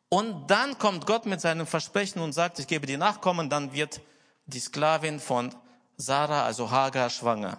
Und 0.10 0.47
dann 0.49 0.78
kommt 0.78 1.06
Gott 1.06 1.26
mit 1.26 1.41
seinem 1.41 1.65
Versprechen 1.65 2.21
und 2.21 2.34
sagt, 2.34 2.60
ich 2.60 2.67
gebe 2.67 2.86
die 2.86 2.97
Nachkommen, 2.97 3.49
dann 3.49 3.73
wird 3.73 4.02
die 4.45 4.60
Sklavin 4.60 5.19
von 5.19 5.54
Sarah, 5.97 6.45
also 6.45 6.69
Hagar, 6.69 7.10
schwanger. 7.10 7.58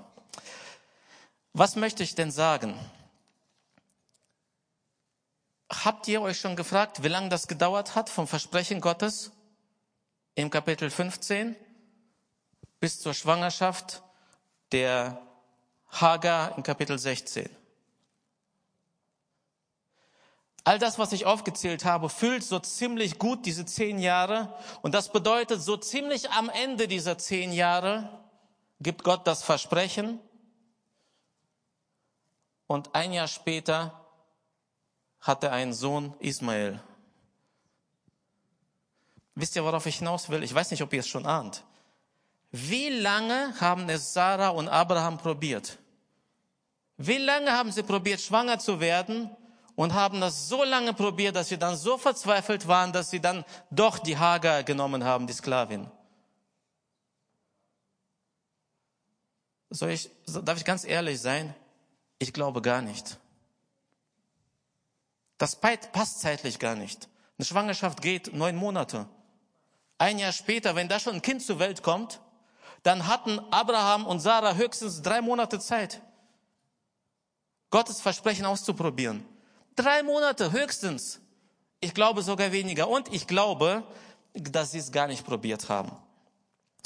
Was 1.53 1.77
möchte 1.77 2.03
ich 2.03 2.15
denn 2.15 2.31
sagen? 2.33 2.79
Habt 5.83 6.07
ihr 6.09 6.23
euch 6.23 6.39
schon 6.39 6.57
gefragt, 6.57 7.03
wie 7.03 7.09
lange 7.09 7.29
das 7.31 7.49
gedauert 7.49 7.95
hat 7.95 8.09
vom 8.09 8.29
Versprechen 8.29 8.81
Gottes 8.81 9.33
im 10.35 10.51
Kapitel 10.51 10.91
15 10.91 11.57
bis 12.81 13.01
zur 13.01 13.13
Schwangerschaft 13.13 14.03
der 14.73 15.21
Hagar 15.89 16.57
im 16.57 16.63
Kapitel 16.63 16.99
16? 16.99 17.49
All 20.65 20.79
das, 20.79 20.99
was 20.99 21.13
ich 21.13 21.27
aufgezählt 21.27 21.85
habe, 21.85 22.09
füllt 22.09 22.45
so 22.45 22.59
ziemlich 22.59 23.19
gut 23.19 23.45
diese 23.45 23.67
zehn 23.67 23.99
Jahre. 23.99 24.55
Und 24.81 24.95
das 24.95 25.13
bedeutet, 25.13 25.61
so 25.61 25.77
ziemlich 25.77 26.31
am 26.31 26.49
Ende 26.49 26.89
dieser 26.89 27.19
zehn 27.19 27.53
Jahre 27.53 28.09
gibt 28.81 29.05
Gott 29.05 29.27
das 29.27 29.43
Versprechen. 29.43 30.21
Und 32.67 32.95
ein 32.95 33.13
Jahr 33.13 33.29
später 33.29 34.04
hatte 35.25 35.51
einen 35.51 35.73
Sohn 35.73 36.15
Ismael. 36.21 36.81
Wisst 39.35 39.57
ihr, 39.57 39.65
worauf 39.65 39.87
ich 39.87 39.99
hinaus 39.99 40.29
will? 40.29 40.43
Ich 40.43 40.55
weiß 40.55 40.71
nicht, 40.71 40.83
ob 40.83 40.93
ihr 40.93 41.01
es 41.01 41.09
schon 41.09 41.27
ahnt. 41.27 41.65
Wie 42.53 42.91
lange 42.91 43.59
haben 43.59 43.89
es 43.89 44.13
Sarah 44.13 44.51
und 44.51 44.69
Abraham 44.69 45.19
probiert? 45.19 45.79
Wie 46.99 47.17
lange 47.17 47.51
haben 47.51 47.73
sie 47.73 47.83
probiert, 47.83 48.21
schwanger 48.21 48.59
zu 48.59 48.79
werden 48.79 49.35
und 49.75 49.95
haben 49.95 50.21
das 50.21 50.49
so 50.49 50.63
lange 50.63 50.93
probiert, 50.93 51.35
dass 51.35 51.49
sie 51.49 51.59
dann 51.59 51.75
so 51.75 51.99
verzweifelt 51.99 52.69
waren, 52.69 52.93
dass 52.93 53.11
sie 53.11 53.19
dann 53.19 53.45
doch 53.71 53.99
die 53.99 54.17
Hagar 54.17 54.63
genommen 54.63 55.03
haben, 55.03 55.27
die 55.27 55.33
Sklavin? 55.33 55.91
Soll 59.71 59.91
ich, 59.91 60.11
darf 60.27 60.59
ich 60.59 60.65
ganz 60.65 60.85
ehrlich 60.85 61.21
sein? 61.21 61.53
Ich 62.21 62.33
glaube 62.33 62.63
gar 62.63 62.83
nicht. 62.83 63.19
Das 65.39 65.57
passt 65.57 66.21
zeitlich 66.21 66.59
gar 66.59 66.77
nicht. 66.77 67.09
Eine 67.39 67.45
Schwangerschaft 67.45 68.01
geht 68.01 68.33
neun 68.35 68.57
Monate. 68.57 69.09
Ein 69.99 70.19
Jahr 70.19 70.33
später, 70.33 70.77
wenn 70.77 70.89
da 70.89 71.01
schon 71.01 71.17
ein 71.17 71.23
Kind 71.23 71.43
zur 71.43 71.59
Welt 71.59 71.83
kommt, 71.83 72.21
dann 72.83 73.07
hatten 73.07 73.39
Abraham 73.51 74.07
und 74.07 74.21
Sarah 74.21 74.55
höchstens 74.55 75.03
drei 75.03 75.21
Monate 75.21 75.59
Zeit, 75.59 76.03
Gottes 77.71 78.01
Versprechen 78.01 78.45
auszuprobieren. 78.45 79.25
Drei 79.75 80.03
Monate 80.03 80.53
höchstens. 80.53 81.21
Ich 81.81 81.93
glaube 81.93 82.23
sogar 82.23 82.53
weniger. 82.53 82.89
Und 82.89 83.13
ich 83.13 83.27
glaube, 83.27 83.83
dass 84.33 84.73
sie 84.73 84.79
es 84.79 84.93
gar 84.93 85.09
nicht 85.09 85.25
probiert 85.25 85.69
haben. 85.69 85.91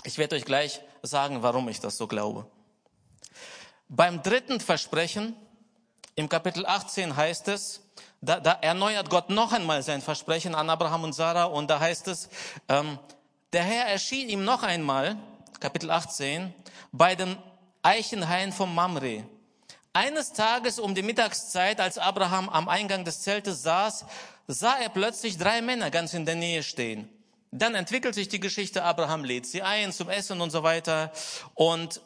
Ich 0.04 0.16
werde 0.16 0.36
euch 0.36 0.44
gleich 0.44 0.80
sagen, 1.02 1.42
warum 1.42 1.68
ich 1.68 1.80
das 1.80 1.96
so 1.98 2.06
glaube. 2.06 2.46
Beim 3.88 4.22
dritten 4.22 4.60
Versprechen 4.60 5.36
im 6.14 6.28
Kapitel 6.28 6.64
18 6.64 7.16
heißt 7.16 7.48
es, 7.48 7.82
da, 8.20 8.40
da 8.40 8.52
erneuert 8.52 9.10
Gott 9.10 9.30
noch 9.30 9.52
einmal 9.52 9.82
sein 9.82 10.02
Versprechen 10.02 10.54
an 10.54 10.70
Abraham 10.70 11.04
und 11.04 11.12
Sarah 11.12 11.44
und 11.44 11.70
da 11.70 11.80
heißt 11.80 12.08
es, 12.08 12.28
ähm, 12.68 12.98
der 13.52 13.62
Herr 13.62 13.86
erschien 13.86 14.28
ihm 14.28 14.44
noch 14.44 14.62
einmal, 14.62 15.16
Kapitel 15.60 15.90
18, 15.90 16.52
bei 16.92 17.14
den 17.14 17.36
Eichenhain 17.82 18.52
vom 18.52 18.74
Mamre. 18.74 19.24
Eines 19.92 20.32
Tages 20.32 20.78
um 20.78 20.94
die 20.94 21.02
Mittagszeit, 21.02 21.80
als 21.80 21.98
Abraham 21.98 22.48
am 22.48 22.68
Eingang 22.68 23.04
des 23.04 23.22
Zeltes 23.22 23.62
saß, 23.62 24.04
sah 24.46 24.76
er 24.78 24.90
plötzlich 24.90 25.38
drei 25.38 25.62
Männer 25.62 25.90
ganz 25.90 26.14
in 26.14 26.26
der 26.26 26.34
Nähe 26.34 26.62
stehen. 26.62 27.08
Dann 27.50 27.74
entwickelt 27.74 28.14
sich 28.14 28.28
die 28.28 28.40
Geschichte, 28.40 28.82
Abraham 28.82 29.24
lädt 29.24 29.46
sie 29.46 29.62
ein 29.62 29.92
zum 29.92 30.10
Essen 30.10 30.40
und 30.40 30.50
so 30.50 30.62
weiter 30.62 31.12
und 31.54 32.02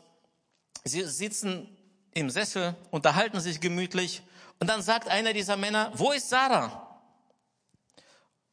sie 0.84 1.02
sitzen 1.02 1.76
im 2.14 2.30
Sessel, 2.30 2.76
unterhalten 2.90 3.40
sich 3.40 3.60
gemütlich 3.60 4.22
und 4.62 4.68
dann 4.68 4.80
sagt 4.80 5.08
einer 5.08 5.32
dieser 5.32 5.56
Männer, 5.56 5.90
wo 5.96 6.12
ist 6.12 6.28
Sarah? 6.28 6.86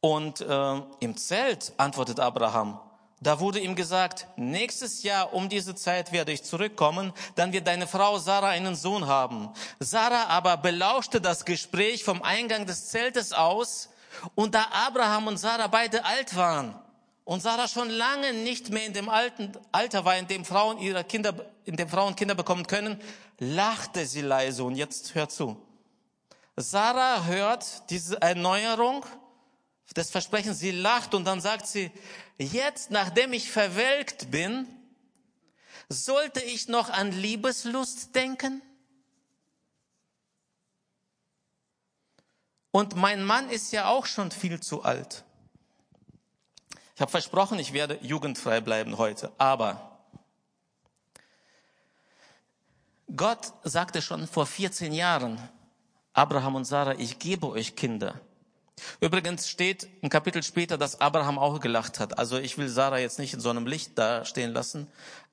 Und 0.00 0.40
äh, 0.40 0.82
im 0.98 1.16
Zelt 1.16 1.72
antwortet 1.76 2.18
Abraham, 2.18 2.80
da 3.20 3.38
wurde 3.38 3.60
ihm 3.60 3.76
gesagt, 3.76 4.26
nächstes 4.34 5.04
Jahr 5.04 5.32
um 5.32 5.48
diese 5.48 5.76
Zeit 5.76 6.10
werde 6.10 6.32
ich 6.32 6.42
zurückkommen, 6.42 7.12
dann 7.36 7.52
wird 7.52 7.68
deine 7.68 7.86
Frau 7.86 8.18
Sarah 8.18 8.48
einen 8.48 8.74
Sohn 8.74 9.06
haben. 9.06 9.50
Sarah 9.78 10.24
aber 10.24 10.56
belauschte 10.56 11.20
das 11.20 11.44
Gespräch 11.44 12.02
vom 12.02 12.22
Eingang 12.22 12.66
des 12.66 12.88
Zeltes 12.88 13.32
aus 13.32 13.88
und 14.34 14.56
da 14.56 14.66
Abraham 14.72 15.28
und 15.28 15.36
Sarah 15.36 15.68
beide 15.68 16.04
alt 16.04 16.34
waren 16.34 16.74
und 17.22 17.40
Sarah 17.40 17.68
schon 17.68 17.88
lange 17.88 18.32
nicht 18.32 18.70
mehr 18.70 18.84
in 18.84 18.94
dem 18.94 19.08
alten 19.08 19.52
Alter 19.70 20.04
war, 20.04 20.18
in 20.18 20.26
dem 20.26 20.44
Frauen 20.44 20.78
ihre 20.78 21.04
Kinder, 21.04 21.34
in 21.66 21.76
dem 21.76 21.88
Frauen 21.88 22.16
Kinder 22.16 22.34
bekommen 22.34 22.66
können, 22.66 23.00
lachte 23.38 24.04
sie 24.06 24.22
leise 24.22 24.64
und 24.64 24.74
jetzt 24.74 25.14
hört 25.14 25.30
zu. 25.30 25.69
Sarah 26.56 27.24
hört 27.24 27.90
diese 27.90 28.20
Erneuerung 28.20 29.04
des 29.96 30.10
Versprechens, 30.10 30.58
sie 30.58 30.70
lacht 30.70 31.14
und 31.14 31.24
dann 31.24 31.40
sagt 31.40 31.66
sie, 31.66 31.90
jetzt, 32.38 32.90
nachdem 32.90 33.32
ich 33.32 33.50
verwelkt 33.50 34.30
bin, 34.30 34.66
sollte 35.88 36.40
ich 36.40 36.68
noch 36.68 36.90
an 36.90 37.12
Liebeslust 37.12 38.14
denken? 38.14 38.62
Und 42.70 42.94
mein 42.94 43.24
Mann 43.24 43.50
ist 43.50 43.72
ja 43.72 43.88
auch 43.88 44.06
schon 44.06 44.30
viel 44.30 44.60
zu 44.60 44.82
alt. 44.84 45.24
Ich 46.94 47.00
habe 47.00 47.10
versprochen, 47.10 47.58
ich 47.58 47.72
werde 47.72 47.98
jugendfrei 48.02 48.60
bleiben 48.60 48.98
heute. 48.98 49.32
Aber 49.38 49.98
Gott 53.16 53.52
sagte 53.64 54.02
schon 54.02 54.28
vor 54.28 54.46
14 54.46 54.92
Jahren, 54.92 55.40
Abraham 56.20 56.56
und 56.56 56.66
Sarah, 56.66 56.96
ich 56.98 57.18
gebe 57.18 57.48
euch 57.48 57.76
Kinder. 57.76 58.20
Übrigens 59.00 59.48
steht 59.48 59.88
ein 60.02 60.10
Kapitel 60.10 60.42
später, 60.42 60.76
dass 60.76 61.00
Abraham 61.00 61.38
auch 61.38 61.60
gelacht 61.60 61.98
hat. 61.98 62.18
Also 62.18 62.36
ich 62.36 62.58
will 62.58 62.68
Sarah 62.68 62.98
jetzt 62.98 63.18
nicht 63.18 63.32
in 63.32 63.40
so 63.40 63.48
einem 63.48 63.66
Licht 63.66 63.92
da 63.94 64.26
stehen 64.26 64.52
lassen. 64.52 64.86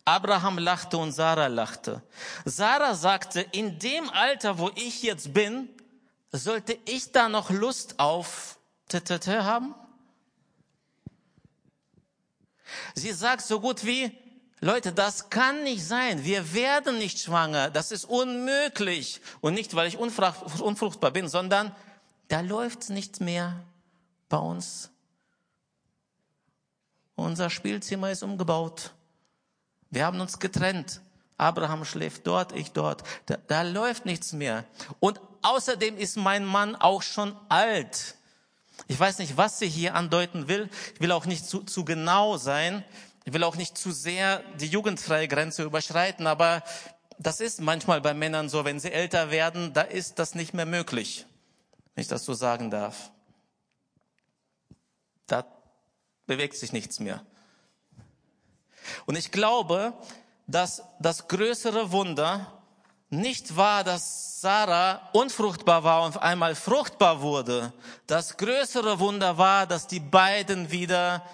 Abraham 0.06 0.58
lachte 0.58 0.98
und 0.98 1.12
Sarah 1.12 1.48
lachte. 1.48 2.02
Sarah 2.46 2.96
sagte, 2.96 3.42
in 3.52 3.80
dem 3.80 4.10
Alter, 4.12 4.60
wo 4.60 4.72
ich 4.76 5.04
jetzt 5.04 5.34
bin, 5.34 5.68
sollte 6.32 6.78
ich 6.86 7.12
da 7.12 7.28
noch 7.28 7.50
Lust 7.50 8.00
auf 8.00 8.58
haben? 8.94 9.76
Sie 12.96 13.12
sagt 13.12 13.42
so 13.42 13.60
gut 13.60 13.86
wie, 13.86 14.18
Leute, 14.60 14.92
das 14.92 15.30
kann 15.30 15.64
nicht 15.64 15.86
sein. 15.86 16.24
Wir 16.24 16.54
werden 16.54 16.98
nicht 16.98 17.20
schwanger. 17.20 17.70
Das 17.70 17.92
ist 17.92 18.06
unmöglich. 18.06 19.22
Und 19.40 19.54
nicht, 19.54 19.76
weil 19.76 19.88
ich 19.88 19.98
unfruchtbar 19.98 21.12
bin, 21.12 21.28
sondern 21.28 21.76
da 22.28 22.42
läuft's 22.42 22.90
nicht 22.90 23.22
mehr 23.22 23.64
bei 24.30 24.38
uns. 24.38 24.90
Unser 27.16 27.50
Spielzimmer 27.50 28.12
ist 28.12 28.24
umgebaut. 28.24 28.94
Wir 29.90 30.06
haben 30.06 30.20
uns 30.20 30.40
getrennt. 30.40 31.02
Abraham 31.38 31.86
schläft 31.86 32.26
dort, 32.26 32.52
ich 32.52 32.72
dort. 32.72 33.04
Da, 33.28 33.38
da 33.48 33.62
läuft 33.62 34.06
nichts 34.06 34.34
mehr. 34.34 34.66
Und 35.00 35.22
außerdem 35.44 35.98
ist 35.98 36.18
mein 36.18 36.46
Mann 36.46 36.76
auch 36.76 37.04
schon 37.04 37.36
alt. 37.48 38.16
Ich 38.88 39.00
weiß 39.00 39.20
nicht, 39.20 39.38
was 39.38 39.60
sie 39.60 39.68
hier 39.68 39.96
andeuten 39.96 40.48
will. 40.48 40.70
Ich 40.96 41.02
will 41.02 41.12
auch 41.12 41.26
nicht 41.26 41.46
zu, 41.46 41.64
zu 41.64 41.86
genau 41.86 42.38
sein. 42.38 42.84
Ich 43.28 43.34
will 43.34 43.44
auch 43.44 43.58
nicht 43.58 43.78
zu 43.78 43.92
sehr 43.92 44.40
die 44.60 44.68
jugendfreie 44.68 45.28
Grenze 45.28 45.62
überschreiten, 45.62 46.26
aber 46.26 46.64
das 47.20 47.42
ist 47.42 47.62
manchmal 47.62 48.02
bei 48.02 48.16
Männern 48.16 48.50
so, 48.50 48.66
wenn 48.66 48.80
sie 48.80 48.92
älter 48.92 49.30
werden, 49.30 49.74
da 49.74 49.82
ist 49.82 50.18
das 50.18 50.34
nicht 50.34 50.56
mehr 50.56 50.66
möglich 50.66 51.28
wenn 51.98 52.04
ich 52.04 52.08
das 52.08 52.26
so 52.26 52.36
sagen 52.36 52.70
darf. 52.70 53.10
Da 55.26 55.44
bewegt 56.28 56.56
sich 56.56 56.72
nichts 56.72 57.00
mehr. 57.00 57.26
Und 59.08 59.18
ich 59.18 59.32
glaube, 59.32 59.94
dass 60.46 60.84
das 61.00 61.28
größere 61.28 61.92
Wunder 61.92 62.54
nicht 63.10 63.58
war, 63.58 63.84
dass 63.84 64.40
Sarah 64.42 65.10
unfruchtbar 65.12 65.84
war 65.84 66.04
und 66.04 66.10
auf 66.10 66.22
einmal 66.22 66.54
fruchtbar 66.54 67.22
wurde. 67.22 67.74
Das 68.06 68.38
größere 68.38 69.00
Wunder 69.00 69.40
war, 69.40 69.66
dass 69.66 69.88
die 69.88 70.00
beiden 70.00 70.70
wieder 70.70 71.26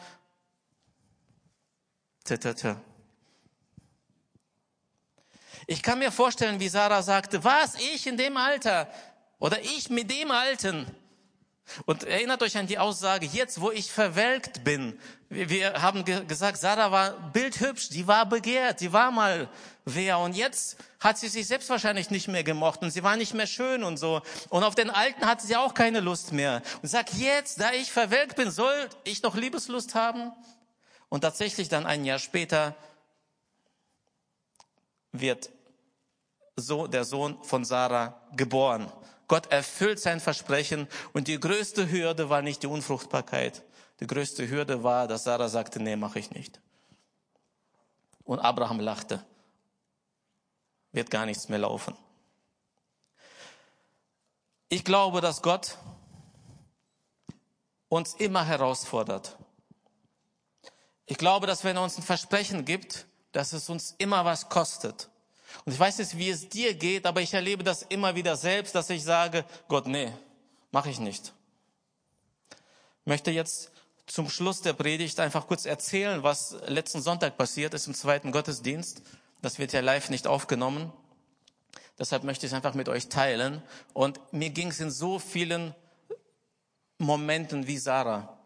ich 5.68 5.82
kann 5.82 6.00
mir 6.00 6.12
vorstellen, 6.12 6.60
wie 6.60 6.70
Sarah 6.70 7.02
sagte, 7.02 7.44
was, 7.44 7.76
ich 7.76 8.08
in 8.08 8.18
dem 8.18 8.38
Alter? 8.38 8.88
Oder 9.40 9.62
ich 9.62 9.90
mit 9.90 10.10
dem 10.10 10.32
Alten. 10.32 10.88
Und 11.86 12.04
erinnert 12.04 12.44
euch 12.44 12.58
an 12.58 12.68
die 12.68 12.78
Aussage, 12.78 13.26
jetzt 13.26 13.62
wo 13.62 13.72
ich 13.72 13.92
verwelkt 13.92 14.64
bin. 14.64 15.00
Wir 15.30 15.82
haben 15.82 16.04
gesagt, 16.28 16.58
Sarah 16.58 16.92
war 16.92 17.32
bildhübsch, 17.32 17.90
die 17.90 18.06
war 18.06 18.26
begehrt, 18.26 18.82
die 18.82 18.92
war 18.92 19.12
mal 19.12 19.50
wer. 19.86 20.20
Und 20.20 20.36
jetzt 20.36 20.78
hat 21.00 21.18
sie 21.18 21.30
sich 21.30 21.48
selbst 21.48 21.70
wahrscheinlich 21.70 22.10
nicht 22.10 22.28
mehr 22.28 22.44
gemocht 22.44 22.82
und 22.82 22.92
sie 22.92 23.02
war 23.02 23.16
nicht 23.16 23.34
mehr 23.34 23.48
schön 23.48 23.84
und 23.84 23.98
so. 23.98 24.22
Und 24.50 24.64
auf 24.64 24.76
den 24.76 24.90
Alten 24.90 25.26
hatte 25.26 25.48
sie 25.48 25.56
auch 25.56 25.74
keine 25.74 26.02
Lust 26.02 26.34
mehr. 26.34 26.62
Und 26.82 26.90
sagt, 26.90 27.14
jetzt, 27.14 27.62
da 27.62 27.72
ich 27.72 27.92
verwelkt 27.92 28.36
bin, 28.36 28.52
soll 28.52 28.90
ich 29.06 29.24
noch 29.24 29.36
Liebeslust 29.36 29.96
haben? 29.96 30.34
Und 31.14 31.22
tatsächlich 31.22 31.70
dann 31.70 31.86
ein 31.86 32.06
Jahr 32.06 32.18
später 32.18 32.76
wird 35.12 35.52
so 36.56 36.88
der 36.88 37.04
Sohn 37.04 37.38
von 37.44 37.66
Sarah 37.66 38.20
geboren. 38.32 38.92
Gott 39.28 39.52
erfüllt 39.52 40.00
sein 40.00 40.20
Versprechen 40.20 40.88
und 41.14 41.28
die 41.28 41.40
größte 41.40 41.92
Hürde 41.92 42.32
war 42.32 42.42
nicht 42.42 42.64
die 42.64 42.68
Unfruchtbarkeit. 42.68 43.62
Die 44.00 44.08
größte 44.08 44.50
Hürde 44.50 44.82
war, 44.82 45.08
dass 45.08 45.26
Sarah 45.26 45.50
sagte, 45.50 45.80
nee, 45.80 45.96
mache 45.96 46.18
ich 46.18 46.32
nicht. 46.32 46.60
Und 48.24 48.40
Abraham 48.40 48.80
lachte. 48.80 49.24
Wird 50.94 51.12
gar 51.12 51.28
nichts 51.28 51.48
mehr 51.48 51.60
laufen. 51.60 51.96
Ich 54.68 54.84
glaube, 54.84 55.22
dass 55.22 55.44
Gott 55.44 55.78
uns 57.88 58.16
immer 58.16 58.44
herausfordert. 58.44 59.38
Ich 61.06 61.18
glaube, 61.18 61.48
dass 61.48 61.64
wenn 61.64 61.76
er 61.76 61.84
uns 61.84 61.98
ein 61.98 62.04
Versprechen 62.04 62.66
gibt, 62.66 63.06
dass 63.32 63.54
es 63.54 63.70
uns 63.70 63.96
immer 63.98 64.26
was 64.26 64.50
kostet. 64.50 65.10
Und 65.66 65.74
ich 65.74 65.80
weiß 65.80 66.00
nicht, 66.00 66.18
wie 66.18 66.30
es 66.30 66.50
dir 66.50 66.74
geht, 66.74 67.06
aber 67.06 67.22
ich 67.22 67.34
erlebe 67.34 67.64
das 67.64 67.84
immer 67.84 68.16
wieder 68.16 68.36
selbst, 68.36 68.74
dass 68.76 68.90
ich 68.90 69.04
sage, 69.04 69.46
Gott, 69.68 69.88
nee, 69.88 70.12
mache 70.72 70.90
ich 70.90 71.00
nicht. 71.00 71.34
Ich 73.02 73.08
möchte 73.08 73.32
jetzt 73.32 73.72
zum 74.06 74.30
Schluss 74.30 74.62
der 74.62 74.74
Predigt 74.74 75.20
einfach 75.20 75.48
kurz 75.48 75.66
erzählen, 75.66 76.24
was 76.24 76.56
letzten 76.68 77.02
Sonntag 77.02 77.38
passiert 77.38 77.74
ist 77.74 77.88
im 77.88 77.94
zweiten 77.94 78.32
Gottesdienst. 78.32 79.02
Das 79.42 79.60
wird 79.60 79.74
ja 79.74 79.82
live 79.82 80.10
nicht 80.10 80.28
aufgenommen. 80.28 80.92
Deshalb 82.00 82.24
möchte 82.24 82.46
ich 82.46 82.52
es 82.52 82.56
einfach 82.56 82.74
mit 82.74 82.90
euch 82.90 83.10
teilen. 83.10 83.62
Und 83.94 84.20
mir 84.32 84.50
ging 84.50 84.70
es 84.70 84.80
in 84.80 84.90
so 84.92 85.20
vielen 85.20 85.76
Momenten 86.98 87.68
wie 87.68 87.78
Sarah. 87.78 88.38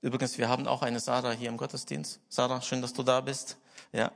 Übrigens, 0.00 0.38
wir 0.38 0.48
haben 0.48 0.68
auch 0.68 0.82
eine 0.82 1.00
Sarah 1.00 1.32
hier 1.32 1.48
im 1.48 1.56
Gottesdienst. 1.56 2.20
Sarah, 2.28 2.60
schön, 2.60 2.80
dass 2.82 2.92
du 2.92 3.02
da 3.02 3.20
bist. 3.20 3.56
Ja. 3.92 4.12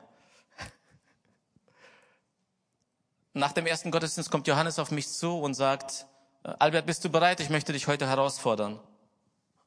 Nach 3.35 3.53
dem 3.53 3.67
ersten 3.67 3.91
Gottesdienst 3.91 4.31
kommt 4.31 4.47
Johannes 4.47 4.79
auf 4.79 4.91
mich 4.91 5.09
zu 5.09 5.41
und 5.41 5.55
sagt, 5.55 6.07
äh, 6.45 6.53
Albert, 6.59 6.87
bist 6.87 7.05
du 7.05 7.09
bereit? 7.09 7.41
Ich 7.41 7.51
möchte 7.51 7.73
dich 7.73 7.89
heute 7.89 8.07
herausfordern. 8.07 8.79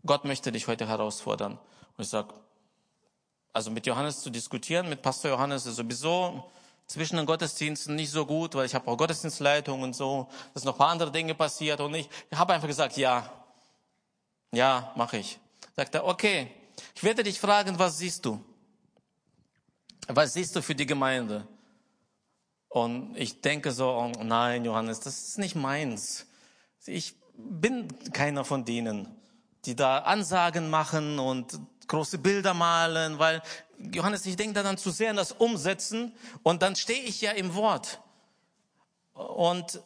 Gott 0.05 0.23
möchte 0.23 0.51
dich 0.51 0.67
heute 0.67 0.87
herausfordern. 0.87 1.53
Und 1.97 2.03
ich 2.03 2.09
sag, 2.09 2.33
also 3.51 3.71
mit 3.71 3.85
Johannes 3.85 4.21
zu 4.21 4.29
diskutieren, 4.29 4.87
mit 4.87 5.01
Pastor 5.01 5.31
Johannes 5.31 5.65
ist 5.65 5.77
sowieso 5.77 6.49
zwischen 6.87 7.17
den 7.17 7.25
Gottesdiensten 7.25 7.95
nicht 7.95 8.11
so 8.11 8.25
gut, 8.25 8.53
weil 8.55 8.65
ich 8.65 8.75
habe 8.75 8.87
auch 8.89 8.97
Gottesdienstleitung 8.97 9.81
und 9.81 9.95
so, 9.95 10.27
das 10.53 10.61
sind 10.61 10.67
noch 10.67 10.75
ein 10.75 10.77
paar 10.77 10.89
andere 10.89 11.11
Dinge 11.11 11.33
passiert 11.33 11.79
und 11.81 11.95
ich 11.95 12.07
habe 12.33 12.53
einfach 12.53 12.67
gesagt, 12.67 12.95
ja, 12.97 13.31
ja, 14.51 14.93
mache 14.95 15.17
ich. 15.17 15.39
Sagt 15.75 15.95
er, 15.95 16.05
okay, 16.05 16.51
ich 16.95 17.03
werde 17.03 17.23
dich 17.23 17.39
fragen, 17.39 17.77
was 17.77 17.97
siehst 17.97 18.25
du? 18.25 18.43
Was 20.07 20.33
siehst 20.33 20.55
du 20.55 20.61
für 20.61 20.75
die 20.75 20.85
Gemeinde? 20.85 21.47
Und 22.69 23.15
ich 23.15 23.41
denke 23.41 23.71
so, 23.71 23.89
oh 23.89 24.11
nein, 24.23 24.65
Johannes, 24.65 24.99
das 24.99 25.29
ist 25.29 25.37
nicht 25.37 25.55
meins. 25.55 26.27
Ich 26.85 27.15
bin 27.37 27.87
keiner 28.11 28.45
von 28.45 28.63
denen, 28.63 29.15
die 29.65 29.75
da 29.75 29.99
Ansagen 29.99 30.69
machen 30.69 31.19
und 31.19 31.59
große 31.87 32.19
Bilder 32.19 32.53
malen, 32.53 33.19
weil 33.19 33.41
Johannes, 33.77 34.25
ich 34.25 34.35
denke 34.35 34.53
da 34.53 34.63
dann 34.63 34.77
zu 34.77 34.91
sehr 34.91 35.09
an 35.09 35.15
das 35.15 35.31
Umsetzen 35.31 36.13
und 36.43 36.61
dann 36.61 36.75
stehe 36.75 37.01
ich 37.01 37.21
ja 37.21 37.31
im 37.31 37.55
Wort. 37.55 37.99
Und 39.13 39.81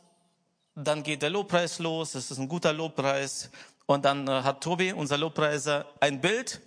dann 0.75 1.03
geht 1.03 1.21
der 1.21 1.29
Lobpreis 1.29 1.79
los, 1.79 2.15
es 2.15 2.31
ist 2.31 2.37
ein 2.37 2.47
guter 2.47 2.73
Lobpreis. 2.73 3.49
Und 3.89 4.05
dann 4.05 4.27
äh, 4.27 4.43
hat 4.43 4.61
Tobi, 4.61 4.93
unser 4.93 5.17
Lobpreiser, 5.17 5.83
ein 5.99 6.21
Bild 6.21 6.61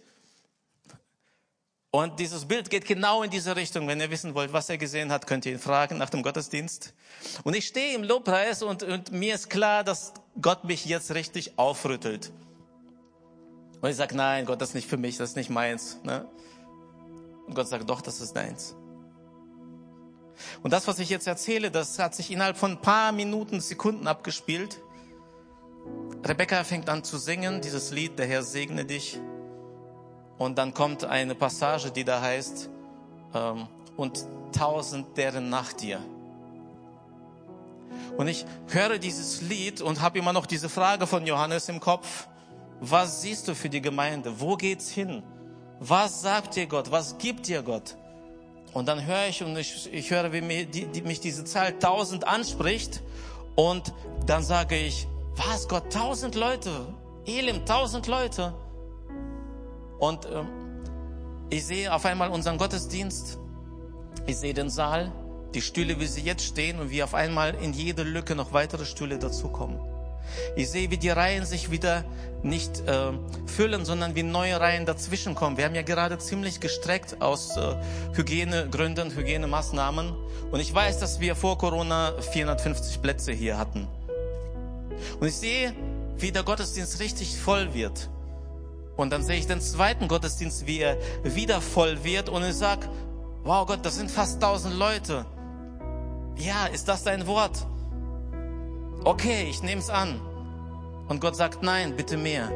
und 1.93 2.19
dieses 2.19 2.47
Bild 2.47 2.69
geht 2.69 2.85
genau 2.85 3.23
in 3.23 3.31
diese 3.31 3.55
Richtung. 3.55 3.87
Wenn 3.87 4.01
ihr 4.01 4.11
wissen 4.11 4.35
wollt, 4.35 4.53
was 4.53 4.69
er 4.69 4.77
gesehen 4.77 5.13
hat, 5.13 5.29
könnt 5.29 5.47
ihr 5.47 5.53
ihn 5.53 5.61
fragen 5.61 5.99
nach 5.99 6.11
dem 6.11 6.25
Gottesdienst. 6.25 6.93
Und 7.45 7.55
ich 7.55 7.69
stehe 7.69 7.95
im 7.95 8.03
Lobpreis 8.03 8.65
und, 8.65 8.83
und 8.83 9.13
mir 9.13 9.37
ist 9.37 9.51
klar, 9.51 9.85
dass 9.85 10.15
Gott 10.41 10.65
mich 10.65 10.85
jetzt 10.85 11.15
richtig 11.15 11.61
aufrüttelt. 11.61 12.33
Und 13.81 13.89
ich 13.89 13.97
sage, 13.97 14.17
nein, 14.17 14.45
Gott, 14.45 14.61
das 14.61 14.71
ist 14.71 14.75
nicht 14.75 14.89
für 14.89 14.97
mich, 14.97 15.17
das 15.17 15.31
ist 15.31 15.37
nicht 15.37 15.51
meins. 15.51 16.01
Ne? 16.03 16.27
Und 17.47 17.55
Gott 17.55 17.69
sagt, 17.69 17.89
doch, 17.89 18.01
das 18.01 18.21
ist 18.21 18.33
deins. 18.33 18.75
Und 20.65 20.73
das, 20.73 20.89
was 20.89 20.99
ich 20.99 21.09
jetzt 21.09 21.29
erzähle, 21.29 21.71
das 21.71 22.01
hat 22.01 22.17
sich 22.17 22.33
innerhalb 22.33 22.57
von 22.57 22.73
ein 22.73 22.83
paar 22.83 23.13
Minuten, 23.13 23.61
Sekunden 23.61 24.09
abgespielt. 24.09 24.81
Rebecca 26.25 26.63
fängt 26.63 26.89
an 26.89 27.03
zu 27.03 27.19
singen, 27.19 27.61
dieses 27.61 27.91
Lied, 27.91 28.19
der 28.19 28.27
Herr 28.27 28.43
segne 28.43 28.85
dich. 28.85 29.19
Und 30.39 30.57
dann 30.57 30.73
kommt 30.73 31.05
eine 31.05 31.35
Passage, 31.35 31.91
die 31.91 32.05
da 32.05 32.21
heißt, 32.21 32.71
ähm, 33.35 33.67
und 33.97 34.27
tausend 34.57 35.17
deren 35.17 35.51
nach 35.51 35.73
dir. 35.73 36.01
Und 38.17 38.29
ich 38.29 38.45
höre 38.69 38.99
dieses 38.99 39.43
Lied 39.43 39.81
und 39.81 40.01
habe 40.01 40.19
immer 40.19 40.33
noch 40.33 40.47
diese 40.47 40.69
Frage 40.69 41.07
von 41.07 41.27
Johannes 41.27 41.69
im 41.69 41.81
Kopf. 41.81 42.29
Was 42.81 43.23
siehst 43.23 43.49
du 43.49 43.55
für 43.55 43.69
die 43.69 43.81
Gemeinde? 43.81 44.41
Wo 44.41 44.57
geht's 44.57 44.91
hin? 44.91 45.23
Was 45.81 46.23
sagt 46.23 46.57
dir 46.57 46.67
Gott? 46.67 46.91
Was 46.91 47.19
gibt 47.19 47.49
dir 47.49 47.63
Gott? 47.63 47.97
Und 48.73 48.87
dann 48.87 49.05
höre 49.05 49.27
ich 49.29 49.43
und 49.43 49.57
ich, 49.57 49.93
ich 49.93 50.11
höre, 50.11 50.33
wie 50.33 50.41
mich, 50.41 50.71
die, 50.71 50.87
die, 50.87 51.03
mich 51.03 51.21
diese 51.21 51.45
Zahl 51.45 51.79
tausend 51.79 52.27
anspricht. 52.27 53.03
Und 53.55 53.93
dann 54.27 54.43
sage 54.43 54.77
ich, 54.77 55.07
was 55.37 55.69
Gott, 55.69 55.93
tausend 55.93 56.35
Leute, 56.35 56.71
Elim, 57.27 57.65
tausend 57.65 58.07
Leute. 58.07 58.55
Und 59.99 60.27
ähm, 60.27 60.49
ich 61.51 61.65
sehe 61.67 61.93
auf 61.93 62.05
einmal 62.05 62.31
unseren 62.31 62.59
Gottesdienst. 62.59 63.39
Ich 64.27 64.39
sehe 64.39 64.55
den 64.55 64.71
Saal, 64.71 65.13
die 65.55 65.63
Stühle, 65.63 65.99
wie 66.01 66.07
sie 66.07 66.23
jetzt 66.23 66.45
stehen 66.45 66.81
und 66.81 66.91
wie 66.91 67.03
auf 67.03 67.15
einmal 67.15 67.55
in 67.55 67.73
jede 67.73 68.03
Lücke 68.03 68.35
noch 68.35 68.53
weitere 68.53 68.85
Stühle 68.85 69.19
dazukommen. 69.19 69.79
Ich 70.57 70.71
sehe, 70.71 70.91
wie 70.91 70.97
die 70.97 71.11
Reihen 71.11 71.45
sich 71.45 71.71
wieder 71.71 72.05
nicht 72.43 72.81
äh, 72.89 73.13
füllen, 73.47 73.85
sondern 73.85 74.15
wie 74.15 74.23
neue 74.23 74.59
Reihen 74.59 74.87
dazwischen 74.87 75.35
kommen. 75.35 75.57
Wir 75.57 75.65
haben 75.65 75.75
ja 75.75 75.83
gerade 75.83 76.19
ziemlich 76.19 76.61
gestreckt 76.61 77.21
aus 77.21 77.57
äh, 77.57 77.75
Hygienegründen, 78.15 79.15
Hygienemaßnahmen. 79.15 80.13
Und 80.51 80.61
ich 80.61 80.75
weiß, 80.75 80.99
dass 80.99 81.21
wir 81.21 81.37
vor 81.37 81.59
Corona 81.59 82.13
450 82.21 83.03
Plätze 83.03 83.33
hier 83.33 83.59
hatten. 83.59 83.87
Und 85.21 85.27
ich 85.27 85.37
sehe, 85.37 85.75
wie 86.17 86.33
der 86.33 86.43
Gottesdienst 86.43 87.01
richtig 87.01 87.39
voll 87.39 87.75
wird. 87.75 88.09
Und 88.97 89.11
dann 89.11 89.23
sehe 89.23 89.39
ich 89.39 89.47
den 89.47 89.61
zweiten 89.61 90.09
Gottesdienst, 90.09 90.67
wie 90.67 90.81
er 90.81 90.97
wieder 91.23 91.61
voll 91.61 92.05
wird. 92.05 92.29
Und 92.29 92.45
ich 92.45 92.55
sag, 92.55 92.89
wow 93.45 93.67
Gott, 93.67 93.85
das 93.85 93.97
sind 93.97 94.11
fast 94.11 94.35
1000 94.35 94.75
Leute. 94.75 95.27
Ja, 96.37 96.67
ist 96.67 96.89
das 96.89 97.05
dein 97.05 97.27
Wort? 97.27 97.67
Okay, 99.05 99.47
ich 99.49 99.63
nehme 99.63 99.81
es 99.81 99.91
an. 99.91 100.21
Und 101.09 101.21
Gott 101.21 101.37
sagt, 101.37 101.63
nein, 101.63 101.97
bitte 101.97 102.17
mehr. 102.17 102.51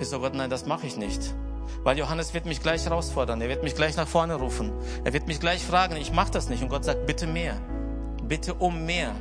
Ich 0.00 0.08
so, 0.08 0.18
Gott, 0.20 0.34
nein, 0.34 0.50
das 0.50 0.66
mache 0.66 0.86
ich 0.86 0.96
nicht. 0.96 1.34
Weil 1.82 1.98
Johannes 1.98 2.34
wird 2.34 2.46
mich 2.46 2.62
gleich 2.62 2.84
herausfordern. 2.84 3.40
Er 3.40 3.48
wird 3.48 3.62
mich 3.62 3.74
gleich 3.74 3.96
nach 3.96 4.08
vorne 4.08 4.34
rufen. 4.34 4.72
Er 5.04 5.12
wird 5.12 5.28
mich 5.28 5.40
gleich 5.40 5.64
fragen, 5.64 5.96
ich 5.96 6.12
mache 6.12 6.32
das 6.32 6.48
nicht. 6.48 6.62
Und 6.62 6.68
Gott 6.68 6.84
sagt, 6.84 7.06
bitte 7.06 7.26
mehr. 7.26 7.56
Bitte 8.22 8.54
um 8.54 8.84
mehr. 8.84 9.14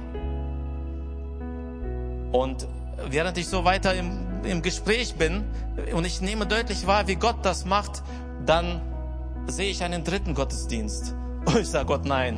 Und 2.36 2.68
während 3.10 3.38
ich 3.38 3.48
so 3.48 3.64
weiter 3.64 3.94
im, 3.94 4.44
im 4.44 4.62
Gespräch 4.62 5.16
bin 5.16 5.46
und 5.94 6.06
ich 6.06 6.20
nehme 6.20 6.46
deutlich 6.46 6.86
wahr, 6.86 7.08
wie 7.08 7.16
Gott 7.16 7.38
das 7.44 7.64
macht, 7.64 8.04
dann 8.46 8.82
sehe 9.48 9.72
ich 9.72 9.84
einen 9.84 10.04
dritten 10.04 10.34
Gottesdienst. 10.34 11.16
Und 11.46 11.58
ich 11.58 11.70
sage 11.70 11.86
Gott, 11.86 12.04
nein. 12.04 12.38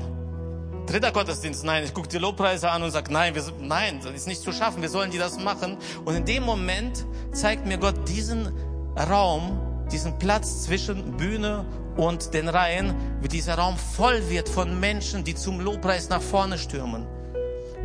Dritter 0.85 1.11
Gottesdienst, 1.11 1.65
nein. 1.65 1.83
Ich 1.83 1.95
gucke 1.95 2.07
die 2.09 2.19
Lobpreise 2.19 2.69
an 2.69 2.83
und 2.83 2.91
sage, 2.91 3.11
nein, 3.11 3.33
wir, 3.33 3.43
nein, 3.59 3.99
das 4.03 4.13
ist 4.13 4.27
nicht 4.27 4.41
zu 4.41 4.51
schaffen. 4.51 4.83
Wir 4.83 4.89
sollen 4.89 5.09
die 5.09 5.17
das 5.17 5.39
machen. 5.39 5.77
Und 6.05 6.15
in 6.15 6.25
dem 6.25 6.43
Moment 6.43 7.03
zeigt 7.31 7.65
mir 7.65 7.79
Gott 7.79 8.07
diesen 8.07 8.53
Raum, 8.95 9.59
diesen 9.91 10.19
Platz 10.19 10.63
zwischen 10.63 11.17
Bühne 11.17 11.65
und 11.95 12.35
den 12.35 12.49
Reihen, 12.49 12.93
wie 13.21 13.29
dieser 13.29 13.55
Raum 13.55 13.77
voll 13.77 14.29
wird 14.29 14.47
von 14.47 14.79
Menschen, 14.79 15.23
die 15.23 15.33
zum 15.33 15.59
Lobpreis 15.59 16.09
nach 16.09 16.21
vorne 16.21 16.59
stürmen 16.59 17.16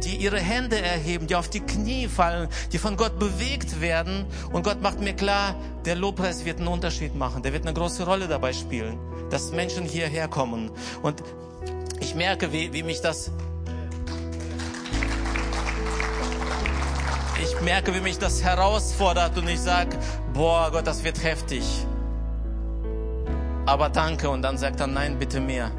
die 0.05 0.17
ihre 0.17 0.39
Hände 0.39 0.81
erheben, 0.81 1.27
die 1.27 1.37
auf 1.37 1.49
die 1.49 1.61
Knie 1.61 2.09
fallen, 2.09 2.49
die 2.73 2.79
von 2.79 2.97
Gott 2.97 3.19
bewegt 3.19 3.81
werden. 3.81 4.27
Und 4.53 4.65
Gott 4.65 4.83
macht 4.83 5.01
mir 5.01 5.15
klar, 5.15 5.55
der 5.85 5.97
Lobpreis 5.97 6.45
wird 6.45 6.59
einen 6.59 6.69
Unterschied 6.69 7.15
machen. 7.15 7.43
Der 7.43 7.53
wird 7.53 7.67
eine 7.67 7.75
große 7.75 8.05
Rolle 8.05 8.29
dabei 8.29 8.53
spielen, 8.53 8.99
dass 9.31 9.53
Menschen 9.53 9.85
hierher 9.85 10.29
kommen. 10.29 10.71
Und 11.03 11.23
ich 12.01 12.15
merke, 12.15 12.53
wie, 12.53 12.73
wie 12.73 12.83
mich 12.83 13.01
das 13.01 13.31
ich 17.43 17.61
merke, 17.61 17.93
wie 17.95 18.01
mich 18.01 18.19
das 18.19 18.43
herausfordert 18.43 19.37
und 19.37 19.49
ich 19.49 19.61
sage, 19.61 19.99
boah 20.33 20.71
Gott, 20.71 20.87
das 20.87 21.03
wird 21.03 21.23
heftig. 21.23 21.65
Aber 23.67 23.89
danke. 23.89 24.29
Und 24.29 24.43
dann 24.43 24.59
sagt 24.59 24.81
er, 24.81 24.87
nein, 24.87 25.19
bitte 25.19 25.41
mehr. 25.41 25.71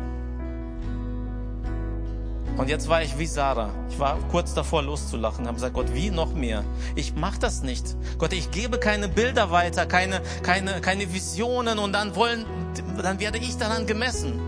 Und 2.58 2.70
jetzt 2.70 2.88
war 2.88 3.02
ich 3.02 3.18
wie 3.18 3.26
Sarah. 3.26 3.72
Ich 3.90 3.98
war 3.98 4.20
kurz 4.30 4.54
davor 4.54 4.84
loszulachen, 4.84 5.48
habe 5.48 5.56
gesagt, 5.56 5.74
Gott, 5.74 5.94
wie 5.94 6.12
noch 6.12 6.34
mehr? 6.34 6.64
Ich 6.96 7.16
mach 7.16 7.38
das 7.38 7.64
nicht. 7.64 7.96
Gott, 8.20 8.32
ich 8.32 8.52
gebe 8.52 8.78
keine 8.78 9.08
Bilder 9.08 9.50
weiter, 9.50 9.86
keine, 9.88 10.22
keine, 10.44 10.80
keine 10.82 11.12
Visionen 11.14 11.80
und 11.80 11.94
dann 11.94 12.16
wollen, 12.16 12.46
dann 13.02 13.20
werde 13.20 13.40
ich 13.40 13.58
daran 13.58 13.88
gemessen. 13.88 14.40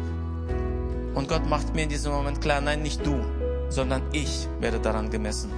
Und 1.15 1.30
Gott 1.30 1.50
macht 1.50 1.74
mir 1.74 1.84
in 1.84 1.89
diesem 1.89 2.12
Moment 2.12 2.41
klar, 2.41 2.62
nein, 2.62 2.84
nicht 2.84 3.04
du, 3.06 3.24
sondern 3.70 4.04
ich 4.12 4.48
werde 4.60 4.80
daran 4.80 5.10
gemessen. 5.10 5.52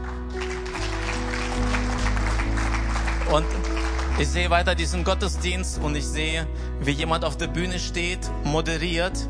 Und 3.31 3.45
ich 4.19 4.29
sehe 4.29 4.49
weiter 4.49 4.73
diesen 4.73 5.03
Gottesdienst 5.03 5.81
und 5.81 5.95
ich 5.95 6.07
sehe, 6.07 6.47
wie 6.79 6.91
jemand 6.91 7.25
auf 7.25 7.35
der 7.35 7.47
Bühne 7.47 7.77
steht, 7.77 8.19
moderiert 8.45 9.27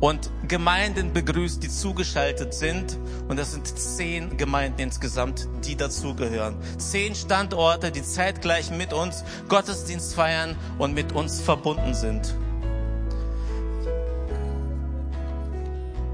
und 0.00 0.30
Gemeinden 0.46 1.12
begrüßt, 1.12 1.62
die 1.62 1.68
zugeschaltet 1.68 2.54
sind. 2.54 2.98
Und 3.28 3.38
das 3.38 3.52
sind 3.52 3.66
zehn 3.66 4.36
Gemeinden 4.36 4.80
insgesamt, 4.80 5.48
die 5.64 5.76
dazugehören. 5.76 6.56
Zehn 6.78 7.14
Standorte, 7.14 7.90
die 7.90 8.02
zeitgleich 8.02 8.70
mit 8.70 8.92
uns 8.92 9.24
Gottesdienst 9.48 10.14
feiern 10.14 10.56
und 10.78 10.94
mit 10.94 11.12
uns 11.12 11.40
verbunden 11.40 11.94
sind. 11.94 12.34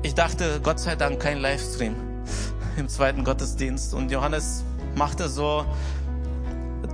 Ich 0.02 0.14
dachte, 0.14 0.60
Gott 0.62 0.80
sei 0.80 0.96
Dank 0.96 1.20
kein 1.20 1.38
Livestream 1.38 1.94
im 2.76 2.88
zweiten 2.88 3.24
Gottesdienst. 3.24 3.94
Und 3.94 4.10
Johannes 4.10 4.64
machte 4.94 5.28
so, 5.28 5.64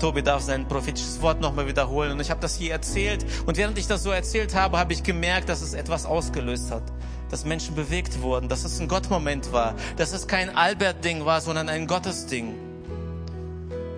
Tobi 0.00 0.22
darf 0.22 0.42
sein 0.42 0.66
prophetisches 0.66 1.20
Wort 1.20 1.40
nochmal 1.40 1.68
wiederholen. 1.68 2.12
Und 2.12 2.20
ich 2.20 2.30
habe 2.30 2.40
das 2.40 2.56
hier 2.56 2.72
erzählt. 2.72 3.24
Und 3.46 3.56
während 3.56 3.78
ich 3.78 3.86
das 3.86 4.02
so 4.02 4.10
erzählt 4.10 4.54
habe, 4.54 4.78
habe 4.78 4.92
ich 4.92 5.02
gemerkt, 5.02 5.48
dass 5.48 5.60
es 5.60 5.74
etwas 5.74 6.06
ausgelöst 6.06 6.70
hat. 6.70 6.82
Dass 7.30 7.44
Menschen 7.44 7.74
bewegt 7.76 8.22
wurden, 8.22 8.48
dass 8.48 8.64
es 8.64 8.80
ein 8.80 8.88
Gottmoment 8.88 9.52
war. 9.52 9.74
Dass 9.96 10.12
es 10.12 10.26
kein 10.26 10.56
Albert-Ding 10.56 11.24
war, 11.26 11.40
sondern 11.40 11.68
ein 11.68 11.86
Gottesding. 11.86 12.54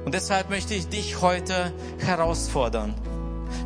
Und 0.04 0.12
deshalb 0.12 0.50
möchte 0.50 0.74
ich 0.74 0.88
dich 0.88 1.20
heute 1.22 1.72
herausfordern. 1.98 2.94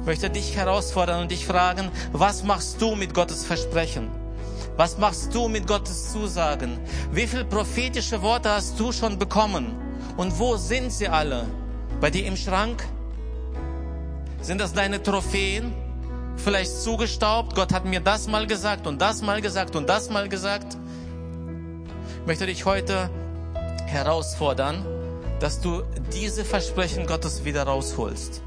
Ich 0.00 0.06
möchte 0.06 0.30
dich 0.30 0.54
herausfordern 0.54 1.22
und 1.22 1.30
dich 1.30 1.46
fragen, 1.46 1.90
was 2.12 2.44
machst 2.44 2.80
du 2.82 2.94
mit 2.94 3.14
Gottes 3.14 3.44
Versprechen? 3.44 4.10
Was 4.76 4.98
machst 4.98 5.34
du 5.34 5.48
mit 5.48 5.66
Gottes 5.66 6.12
Zusagen? 6.12 6.78
Wie 7.10 7.26
viele 7.26 7.46
prophetische 7.46 8.20
Worte 8.20 8.50
hast 8.50 8.78
du 8.78 8.92
schon 8.92 9.18
bekommen? 9.18 9.74
Und 10.18 10.38
wo 10.38 10.56
sind 10.56 10.92
sie 10.92 11.08
alle? 11.08 11.46
Bei 12.00 12.10
dir 12.10 12.26
im 12.26 12.36
Schrank? 12.36 12.84
Sind 14.42 14.60
das 14.60 14.74
deine 14.74 15.02
Trophäen? 15.02 15.72
Vielleicht 16.36 16.70
zugestaubt? 16.82 17.54
Gott 17.54 17.72
hat 17.72 17.86
mir 17.86 18.00
das 18.00 18.28
mal 18.28 18.46
gesagt 18.46 18.86
und 18.86 19.00
das 19.00 19.22
mal 19.22 19.40
gesagt 19.40 19.74
und 19.76 19.88
das 19.88 20.10
mal 20.10 20.28
gesagt. 20.28 20.76
Ich 22.20 22.26
möchte 22.26 22.44
dich 22.44 22.66
heute 22.66 23.08
herausfordern, 23.86 24.84
dass 25.40 25.60
du 25.62 25.82
diese 26.12 26.44
Versprechen 26.44 27.06
Gottes 27.06 27.44
wieder 27.44 27.62
rausholst 27.62 28.42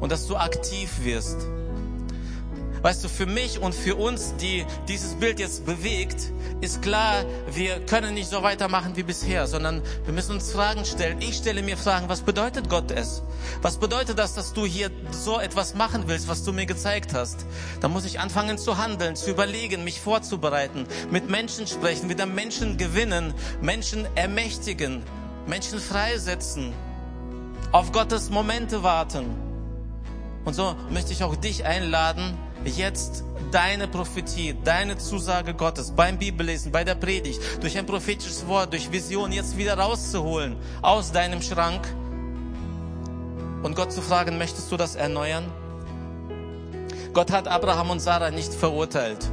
und 0.00 0.12
dass 0.12 0.28
du 0.28 0.36
aktiv 0.36 1.04
wirst 1.04 1.46
Weißt 2.82 3.04
du, 3.04 3.08
für 3.08 3.26
mich 3.26 3.60
und 3.60 3.76
für 3.76 3.94
uns, 3.94 4.34
die 4.40 4.66
dieses 4.88 5.14
Bild 5.14 5.38
jetzt 5.38 5.64
bewegt, 5.64 6.32
ist 6.60 6.82
klar, 6.82 7.24
wir 7.52 7.78
können 7.86 8.14
nicht 8.14 8.28
so 8.28 8.42
weitermachen 8.42 8.96
wie 8.96 9.04
bisher, 9.04 9.46
sondern 9.46 9.82
wir 10.04 10.12
müssen 10.12 10.32
uns 10.32 10.50
Fragen 10.50 10.84
stellen. 10.84 11.20
Ich 11.22 11.36
stelle 11.36 11.62
mir 11.62 11.76
Fragen, 11.76 12.08
was 12.08 12.22
bedeutet 12.22 12.68
Gott 12.68 12.90
es? 12.90 13.22
Was 13.62 13.76
bedeutet 13.76 14.18
das, 14.18 14.34
dass 14.34 14.52
du 14.52 14.66
hier 14.66 14.90
so 15.12 15.38
etwas 15.38 15.74
machen 15.74 16.04
willst, 16.08 16.26
was 16.26 16.42
du 16.42 16.52
mir 16.52 16.66
gezeigt 16.66 17.14
hast? 17.14 17.46
Da 17.80 17.86
muss 17.86 18.04
ich 18.04 18.18
anfangen 18.18 18.58
zu 18.58 18.78
handeln, 18.78 19.14
zu 19.14 19.30
überlegen, 19.30 19.84
mich 19.84 20.00
vorzubereiten, 20.00 20.86
mit 21.08 21.30
Menschen 21.30 21.68
sprechen, 21.68 22.08
wieder 22.08 22.26
Menschen 22.26 22.78
gewinnen, 22.78 23.32
Menschen 23.60 24.08
ermächtigen, 24.16 25.04
Menschen 25.46 25.78
freisetzen, 25.78 26.72
auf 27.70 27.92
Gottes 27.92 28.28
Momente 28.28 28.82
warten. 28.82 29.26
Und 30.44 30.54
so 30.54 30.74
möchte 30.90 31.12
ich 31.12 31.22
auch 31.22 31.36
dich 31.36 31.64
einladen, 31.64 32.36
jetzt 32.64 33.24
deine 33.50 33.88
Prophetie, 33.88 34.54
deine 34.64 34.96
Zusage 34.98 35.54
Gottes 35.54 35.90
beim 35.90 36.18
Bibellesen, 36.18 36.72
bei 36.72 36.84
der 36.84 36.94
Predigt, 36.94 37.40
durch 37.60 37.76
ein 37.76 37.86
prophetisches 37.86 38.46
Wort, 38.46 38.72
durch 38.72 38.90
Vision 38.90 39.32
jetzt 39.32 39.56
wieder 39.56 39.78
rauszuholen 39.78 40.56
aus 40.80 41.12
deinem 41.12 41.42
Schrank 41.42 41.86
und 43.62 43.76
Gott 43.76 43.92
zu 43.92 44.02
fragen, 44.02 44.38
möchtest 44.38 44.70
du 44.72 44.76
das 44.76 44.94
erneuern? 44.94 45.44
Gott 47.12 47.30
hat 47.30 47.46
Abraham 47.46 47.90
und 47.90 48.00
Sarah 48.00 48.30
nicht 48.30 48.52
verurteilt. 48.54 49.30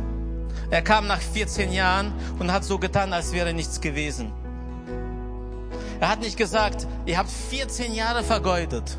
Er 0.70 0.82
kam 0.82 1.08
nach 1.08 1.22
14 1.22 1.72
Jahren 1.72 2.14
und 2.38 2.52
hat 2.52 2.64
so 2.64 2.78
getan, 2.78 3.14
als 3.14 3.32
wäre 3.34 3.54
nichts 3.54 3.82
gewesen. 3.82 4.32
Er 6.00 6.10
hat 6.10 6.20
nicht 6.20 6.38
gesagt, 6.38 6.88
ihr 7.06 7.18
habt 7.18 7.30
14 7.30 7.94
Jahre 7.94 8.24
vergeudet, 8.24 8.98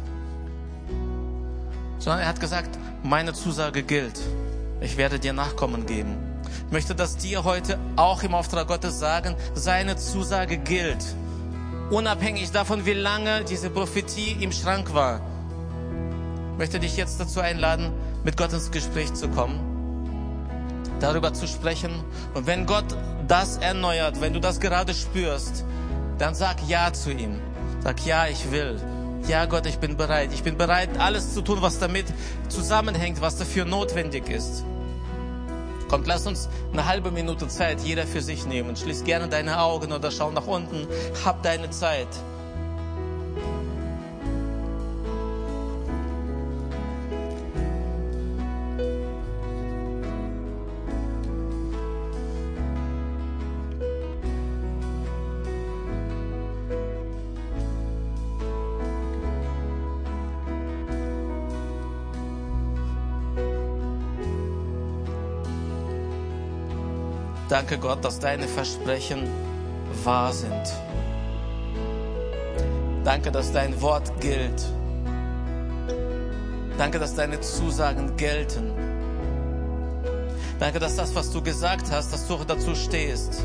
sondern 2.01 2.23
er 2.23 2.29
hat 2.29 2.41
gesagt, 2.41 2.77
meine 3.05 3.33
Zusage 3.33 3.85
gilt. 3.85 4.19
Ich 4.81 4.97
werde 4.97 5.21
dir 5.21 5.33
Nachkommen 5.33 5.87
geben. 5.87 6.17
Ich 6.67 6.73
möchte 6.73 6.95
das 6.95 7.17
dir 7.17 7.45
heute 7.45 7.79
auch 7.97 8.23
im 8.23 8.35
Auftrag 8.35 8.67
Gottes 8.67 8.99
sagen, 8.99 9.37
seine 9.55 9.97
Zusage 9.97 10.59
gilt. 10.59 11.05
Unabhängig 11.91 12.51
davon, 12.51 12.87
wie 12.87 12.95
lange 12.95 13.45
diese 13.45 13.71
Prophetie 13.71 14.37
im 14.41 14.51
Schrank 14.51 14.95
war. 14.95 15.21
Ich 16.53 16.59
möchte 16.59 16.81
dich 16.81 16.97
jetzt 16.97 17.21
dazu 17.21 17.41
einladen, 17.41 17.93
mit 18.25 18.37
Gott 18.37 18.53
ins 18.53 18.71
Gespräch 18.71 19.13
zu 19.15 19.29
kommen, 19.29 19.59
darüber 21.01 21.33
zu 21.33 21.47
sprechen. 21.47 21.91
Und 22.35 22.47
wenn 22.47 22.67
Gott 22.67 22.85
das 23.29 23.59
erneuert, 23.59 24.21
wenn 24.21 24.33
du 24.33 24.41
das 24.41 24.61
gerade 24.61 24.95
spürst, 24.95 25.65
dann 26.19 26.35
sag 26.35 26.57
Ja 26.69 26.93
zu 26.93 27.11
ihm. 27.11 27.41
Sag 27.83 28.05
Ja, 28.05 28.27
ich 28.27 28.51
will. 28.51 28.79
Ja, 29.29 29.45
Gott, 29.47 29.67
ich 29.67 29.79
bin 29.79 29.97
bereit. 29.97 30.31
Ich 30.33 30.43
bin 30.43 30.57
bereit, 30.57 30.99
alles 30.99 31.35
zu 31.35 31.43
tun, 31.43 31.59
was 31.61 31.79
damit 31.79 32.07
zusammenhängt, 32.49 33.21
was 33.21 33.37
dafür 33.37 33.65
notwendig 33.65 34.29
ist. 34.29 34.65
Kommt, 35.89 36.07
lass 36.07 36.27
uns 36.27 36.49
eine 36.73 36.87
halbe 36.87 37.11
Minute 37.11 37.49
Zeit 37.49 37.81
jeder 37.81 38.07
für 38.07 38.23
sich 38.23 38.47
nehmen. 38.47 38.77
Schließ 38.77 39.05
gerne 39.05 39.29
deine 39.29 39.61
Augen 39.61 39.93
oder 39.93 40.11
schau 40.11 40.31
nach 40.31 40.47
unten. 40.47 40.87
Hab 41.25 41.43
deine 41.43 41.71
Zeit. 41.71 42.09
Danke 67.51 67.79
Gott, 67.79 68.05
dass 68.05 68.21
deine 68.21 68.47
Versprechen 68.47 69.29
wahr 70.05 70.33
sind. 70.33 70.73
Danke, 73.03 73.33
dass 73.33 73.51
dein 73.51 73.83
Wort 73.83 74.21
gilt. 74.21 74.65
Danke, 76.79 77.01
dass 77.01 77.17
deine 77.17 77.41
Zusagen 77.41 78.17
gelten. 78.17 78.73
Danke, 80.61 80.79
dass 80.79 80.95
das, 80.95 81.13
was 81.17 81.33
du 81.33 81.43
gesagt 81.43 81.91
hast, 81.91 82.13
dass 82.13 82.29
du 82.29 82.37
dazu 82.47 82.77
stehst. 82.77 83.45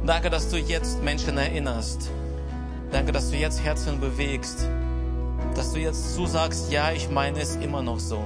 Und 0.00 0.06
danke, 0.06 0.30
dass 0.30 0.48
du 0.48 0.56
jetzt 0.56 1.02
Menschen 1.02 1.38
erinnerst. 1.38 2.08
Danke, 2.92 3.10
dass 3.10 3.30
du 3.30 3.36
jetzt 3.36 3.64
Herzen 3.64 3.98
bewegst. 3.98 4.68
Dass 5.56 5.72
du 5.72 5.80
jetzt 5.80 6.14
zusagst, 6.14 6.70
ja, 6.70 6.92
ich 6.92 7.10
meine 7.10 7.40
es 7.40 7.56
immer 7.56 7.82
noch 7.82 7.98
so. 7.98 8.22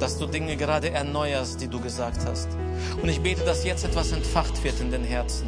Dass 0.00 0.18
du 0.18 0.26
Dinge 0.26 0.56
gerade 0.56 0.90
erneuerst, 0.90 1.60
die 1.60 1.68
du 1.68 1.80
gesagt 1.80 2.26
hast. 2.26 2.48
Und 3.02 3.08
ich 3.08 3.20
bete, 3.20 3.44
dass 3.44 3.64
jetzt 3.64 3.84
etwas 3.84 4.12
entfacht 4.12 4.62
wird 4.64 4.80
in 4.80 4.90
den 4.90 5.04
Herzen. 5.04 5.46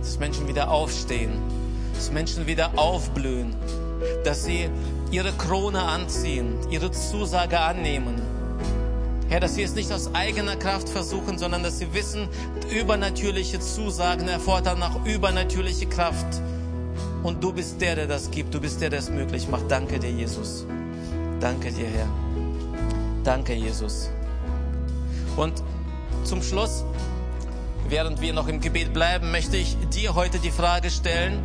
Dass 0.00 0.18
Menschen 0.18 0.48
wieder 0.48 0.70
aufstehen, 0.70 1.32
dass 1.94 2.10
Menschen 2.10 2.46
wieder 2.46 2.78
aufblühen, 2.78 3.54
dass 4.24 4.44
sie 4.44 4.68
ihre 5.10 5.32
Krone 5.32 5.82
anziehen, 5.82 6.54
ihre 6.70 6.90
Zusage 6.90 7.60
annehmen. 7.60 8.20
Herr, 9.28 9.40
dass 9.40 9.56
sie 9.56 9.62
es 9.62 9.74
nicht 9.74 9.92
aus 9.92 10.14
eigener 10.14 10.56
Kraft 10.56 10.88
versuchen, 10.88 11.36
sondern 11.38 11.62
dass 11.62 11.78
sie 11.78 11.92
wissen, 11.92 12.28
übernatürliche 12.70 13.58
Zusagen 13.58 14.28
erfordern 14.28 14.78
nach 14.78 15.04
übernatürliche 15.04 15.86
Kraft. 15.86 16.26
Und 17.22 17.42
du 17.42 17.52
bist 17.52 17.80
der, 17.80 17.96
der 17.96 18.06
das 18.06 18.30
gibt. 18.30 18.54
Du 18.54 18.60
bist 18.60 18.80
der, 18.80 18.90
der 18.90 19.00
es 19.00 19.10
möglich 19.10 19.48
macht. 19.48 19.64
Danke 19.68 19.98
dir, 19.98 20.12
Jesus. 20.12 20.64
Danke 21.40 21.72
dir, 21.72 21.88
Herr. 21.88 22.08
Danke, 23.24 23.54
Jesus. 23.54 24.10
Und 25.36 25.62
zum 26.24 26.42
Schluss, 26.42 26.84
während 27.88 28.20
wir 28.20 28.32
noch 28.32 28.48
im 28.48 28.60
Gebet 28.60 28.92
bleiben, 28.92 29.30
möchte 29.30 29.56
ich 29.56 29.76
dir 29.94 30.14
heute 30.14 30.38
die 30.38 30.50
Frage 30.50 30.90
stellen, 30.90 31.42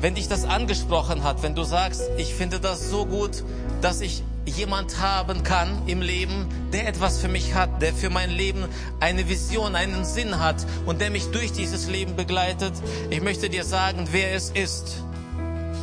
wenn 0.00 0.14
dich 0.14 0.28
das 0.28 0.44
angesprochen 0.44 1.22
hat, 1.22 1.42
wenn 1.42 1.54
du 1.54 1.62
sagst, 1.62 2.02
ich 2.18 2.34
finde 2.34 2.58
das 2.58 2.90
so 2.90 3.06
gut, 3.06 3.44
dass 3.80 4.00
ich 4.00 4.22
jemand 4.44 5.00
haben 5.00 5.44
kann 5.44 5.86
im 5.86 6.02
Leben, 6.02 6.48
der 6.72 6.88
etwas 6.88 7.18
für 7.18 7.28
mich 7.28 7.54
hat, 7.54 7.80
der 7.80 7.94
für 7.94 8.10
mein 8.10 8.30
Leben 8.30 8.64
eine 8.98 9.28
Vision, 9.28 9.76
einen 9.76 10.04
Sinn 10.04 10.40
hat 10.40 10.66
und 10.86 11.00
der 11.00 11.10
mich 11.10 11.30
durch 11.30 11.52
dieses 11.52 11.88
Leben 11.88 12.16
begleitet. 12.16 12.72
Ich 13.10 13.22
möchte 13.22 13.48
dir 13.48 13.64
sagen, 13.64 14.08
wer 14.10 14.34
es 14.34 14.50
ist. 14.50 15.02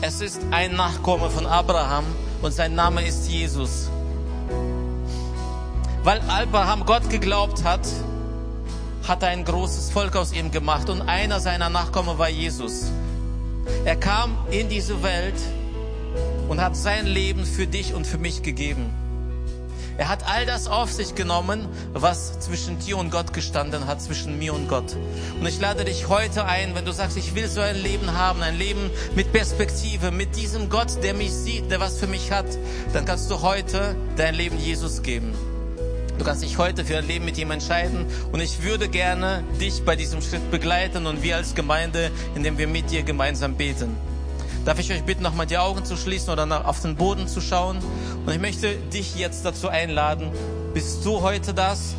Es 0.02 0.22
ist 0.22 0.42
ein 0.52 0.76
Nachkomme 0.76 1.30
von 1.30 1.46
Abraham 1.46 2.06
und 2.42 2.54
sein 2.54 2.76
Name 2.76 3.06
ist 3.06 3.30
Jesus. 3.30 3.90
Weil 6.10 6.22
Abraham 6.28 6.88
Gott 6.88 7.08
geglaubt 7.12 7.64
hat, 7.64 7.88
hat 9.08 9.22
er 9.22 9.30
ein 9.30 9.46
großes 9.46 9.92
Volk 9.92 10.16
aus 10.16 10.34
ihm 10.34 10.50
gemacht 10.50 10.90
und 10.90 11.04
einer 11.04 11.40
seiner 11.40 11.70
Nachkommen 11.70 12.18
war 12.18 12.30
Jesus. 12.30 12.86
Er 13.86 13.96
kam 13.96 14.36
in 14.50 14.70
diese 14.70 15.04
Welt 15.04 15.36
und 16.48 16.60
hat 16.62 16.76
sein 16.76 17.06
Leben 17.06 17.46
für 17.46 17.68
dich 17.68 17.94
und 17.94 18.08
für 18.08 18.18
mich 18.18 18.42
gegeben. 18.42 18.92
Er 20.00 20.10
hat 20.10 20.28
all 20.28 20.48
das 20.48 20.66
auf 20.66 20.92
sich 20.92 21.14
genommen, 21.14 21.68
was 21.94 22.40
zwischen 22.40 22.80
dir 22.80 22.98
und 22.98 23.12
Gott 23.12 23.32
gestanden 23.32 23.86
hat, 23.86 24.02
zwischen 24.02 24.40
mir 24.40 24.56
und 24.56 24.68
Gott. 24.68 24.96
Und 25.40 25.46
ich 25.46 25.60
lade 25.60 25.86
dich 25.86 26.08
heute 26.08 26.46
ein, 26.46 26.74
wenn 26.74 26.86
du 26.86 26.92
sagst, 26.92 27.18
ich 27.18 27.36
will 27.36 27.48
so 27.48 27.62
ein 27.62 27.76
Leben 27.76 28.14
haben, 28.18 28.42
ein 28.42 28.58
Leben 28.58 28.90
mit 29.14 29.32
Perspektive, 29.32 30.10
mit 30.10 30.36
diesem 30.36 30.72
Gott, 30.72 31.04
der 31.04 31.14
mich 31.14 31.32
sieht, 31.32 31.70
der 31.70 31.80
was 31.80 32.00
für 32.00 32.08
mich 32.08 32.32
hat, 32.32 32.48
dann 32.94 33.06
kannst 33.06 33.30
du 33.30 33.44
heute 33.44 33.96
dein 34.18 34.34
Leben 34.34 34.58
Jesus 34.58 35.04
geben. 35.04 35.36
Du 36.20 36.26
kannst 36.26 36.44
dich 36.44 36.58
heute 36.58 36.84
für 36.84 36.98
ein 36.98 37.08
Leben 37.08 37.24
mit 37.24 37.38
ihm 37.38 37.50
entscheiden 37.50 38.06
und 38.34 38.42
ich 38.42 38.62
würde 38.62 38.90
gerne 38.90 39.42
dich 39.62 39.86
bei 39.86 39.96
diesem 39.96 40.22
Schritt 40.22 40.52
begleiten 40.52 41.08
und 41.08 41.24
wir 41.24 41.38
als 41.38 41.56
Gemeinde, 41.56 42.12
indem 42.36 42.58
wir 42.58 42.68
mit 42.68 42.92
dir 42.92 43.04
gemeinsam 43.04 43.56
beten. 43.56 43.96
Darf 44.66 44.80
ich 44.80 44.92
euch 44.92 45.04
bitten, 45.04 45.24
nochmal 45.24 45.46
die 45.46 45.58
Augen 45.58 45.86
zu 45.86 45.96
schließen 45.96 46.30
oder 46.30 46.68
auf 46.68 46.82
den 46.82 46.98
Boden 46.98 47.30
zu 47.30 47.40
schauen? 47.40 47.80
Und 48.26 48.34
ich 48.34 48.40
möchte 48.42 48.76
dich 48.94 49.16
jetzt 49.16 49.46
dazu 49.46 49.70
einladen. 49.70 50.30
Bist 50.74 51.06
du 51.06 51.22
heute 51.22 51.54
das? 51.54 51.96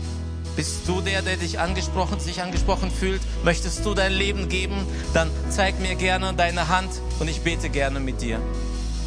Bist 0.55 0.87
du 0.87 1.01
der, 1.01 1.23
der 1.23 1.39
dich 1.39 1.59
angesprochen, 1.59 2.21
sich 2.21 2.43
angesprochen 2.43 2.91
fühlt? 2.91 3.23
Möchtest 3.43 3.87
du 3.87 3.95
dein 3.95 4.13
Leben 4.13 4.51
geben? 4.51 4.87
Dann 5.15 5.31
zeig 5.49 5.81
mir 5.81 5.95
gerne 5.95 6.35
deine 6.35 6.69
Hand 6.69 6.91
und 7.21 7.29
ich 7.29 7.41
bete 7.41 7.71
gerne 7.71 8.01
mit 8.01 8.21
dir. 8.21 8.39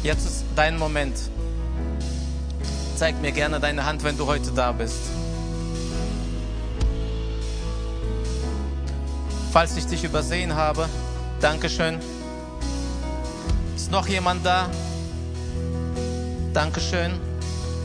Jetzt 0.02 0.26
ist 0.26 0.44
dein 0.56 0.76
Moment. 0.76 1.14
Zeig 2.96 3.20
mir 3.20 3.32
gerne 3.32 3.58
deine 3.58 3.84
Hand, 3.84 4.04
wenn 4.04 4.16
du 4.16 4.26
heute 4.26 4.52
da 4.52 4.70
bist. 4.70 5.00
Falls 9.50 9.76
ich 9.76 9.86
dich 9.86 10.04
übersehen 10.04 10.54
habe, 10.54 10.88
Dankeschön. 11.40 11.98
Ist 13.74 13.90
noch 13.90 14.06
jemand 14.06 14.46
da? 14.46 14.68
Dankeschön. 16.52 17.12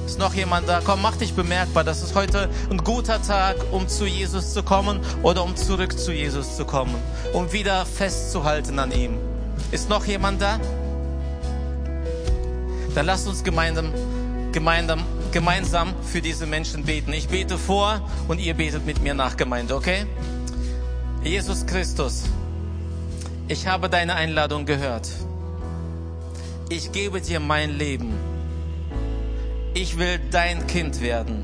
Ist 0.06 0.20
noch 0.20 0.34
jemand 0.34 0.70
da? 0.70 0.82
Komm, 0.84 1.02
mach 1.02 1.18
dich 1.18 1.34
bemerkbar. 1.34 1.84
Das 1.84 2.04
ist 2.04 2.16
heute 2.16 2.50
ein 2.70 2.78
guter 2.78 3.22
Tag, 3.22 3.58
um 3.72 3.88
zu 3.88 4.06
Jesus 4.06 4.54
zu 4.54 4.64
kommen 4.64 5.00
oder 5.24 5.44
um 5.44 5.56
zurück 5.56 5.98
zu 5.98 6.12
Jesus 6.12 6.56
zu 6.56 6.66
kommen, 6.66 6.96
um 7.34 7.52
wieder 7.52 7.86
festzuhalten 7.86 8.80
an 8.80 8.92
ihm. 8.92 9.18
Ist 9.72 9.90
noch 9.90 10.06
jemand 10.06 10.42
da? 10.42 10.60
Dann 12.96 13.06
lass 13.06 13.28
uns 13.28 13.44
gemeinsam 13.44 13.92
gemeinsam, 14.52 15.04
gemeinsam 15.32 15.94
für 16.04 16.22
diese 16.22 16.46
Menschen 16.46 16.84
beten. 16.84 17.14
Ich 17.14 17.28
bete 17.28 17.58
vor 17.58 18.02
und 18.28 18.40
ihr 18.40 18.54
betet 18.54 18.86
mit 18.86 19.02
mir 19.02 19.14
nach 19.14 19.38
Gemeinde, 19.38 19.76
okay? 19.76 20.06
Jesus 21.24 21.66
Christus, 21.66 22.24
ich 23.48 23.68
habe 23.68 23.90
deine 23.90 24.16
Einladung 24.16 24.66
gehört. 24.66 25.10
Ich 26.70 26.92
gebe 26.92 27.20
dir 27.20 27.40
mein 27.40 27.72
Leben. 27.72 28.14
Ich 29.74 29.98
will 29.98 30.20
dein 30.32 30.66
Kind 30.68 31.02
werden. 31.02 31.44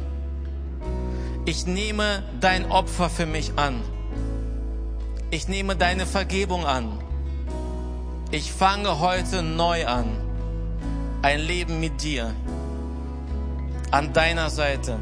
Ich 1.45 1.65
nehme 1.65 2.23
dein 2.39 2.71
Opfer 2.71 3.09
für 3.09 3.25
mich 3.25 3.51
an. 3.55 3.81
Ich 5.31 5.47
nehme 5.47 5.75
deine 5.75 6.05
Vergebung 6.05 6.65
an. 6.65 6.99
Ich 8.31 8.51
fange 8.51 8.99
heute 8.99 9.43
neu 9.43 9.85
an. 9.85 10.05
Ein 11.21 11.39
Leben 11.39 11.79
mit 11.79 12.03
dir 12.03 12.33
an 13.95 14.11
deiner 14.11 14.49
Seite. 14.49 14.99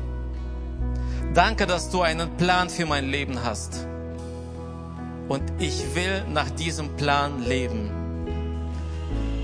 Danke, 1.33 1.65
dass 1.65 1.89
du 1.89 2.03
einen 2.03 2.37
Plan 2.37 2.69
für 2.69 2.85
mein 2.85 3.09
Leben 3.09 3.43
hast. 3.43 3.87
Und 5.27 5.41
ich 5.57 5.95
will 5.95 6.23
nach 6.31 6.51
diesem 6.51 6.95
Plan 6.95 7.41
leben. 7.43 7.89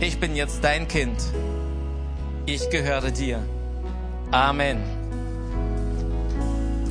ich 0.01 0.19
bin 0.19 0.35
jetzt 0.35 0.63
dein 0.63 0.87
Kind. 0.87 1.19
Ich 2.45 2.69
gehöre 2.69 3.09
dir. 3.09 3.43
Amen. 4.29 4.98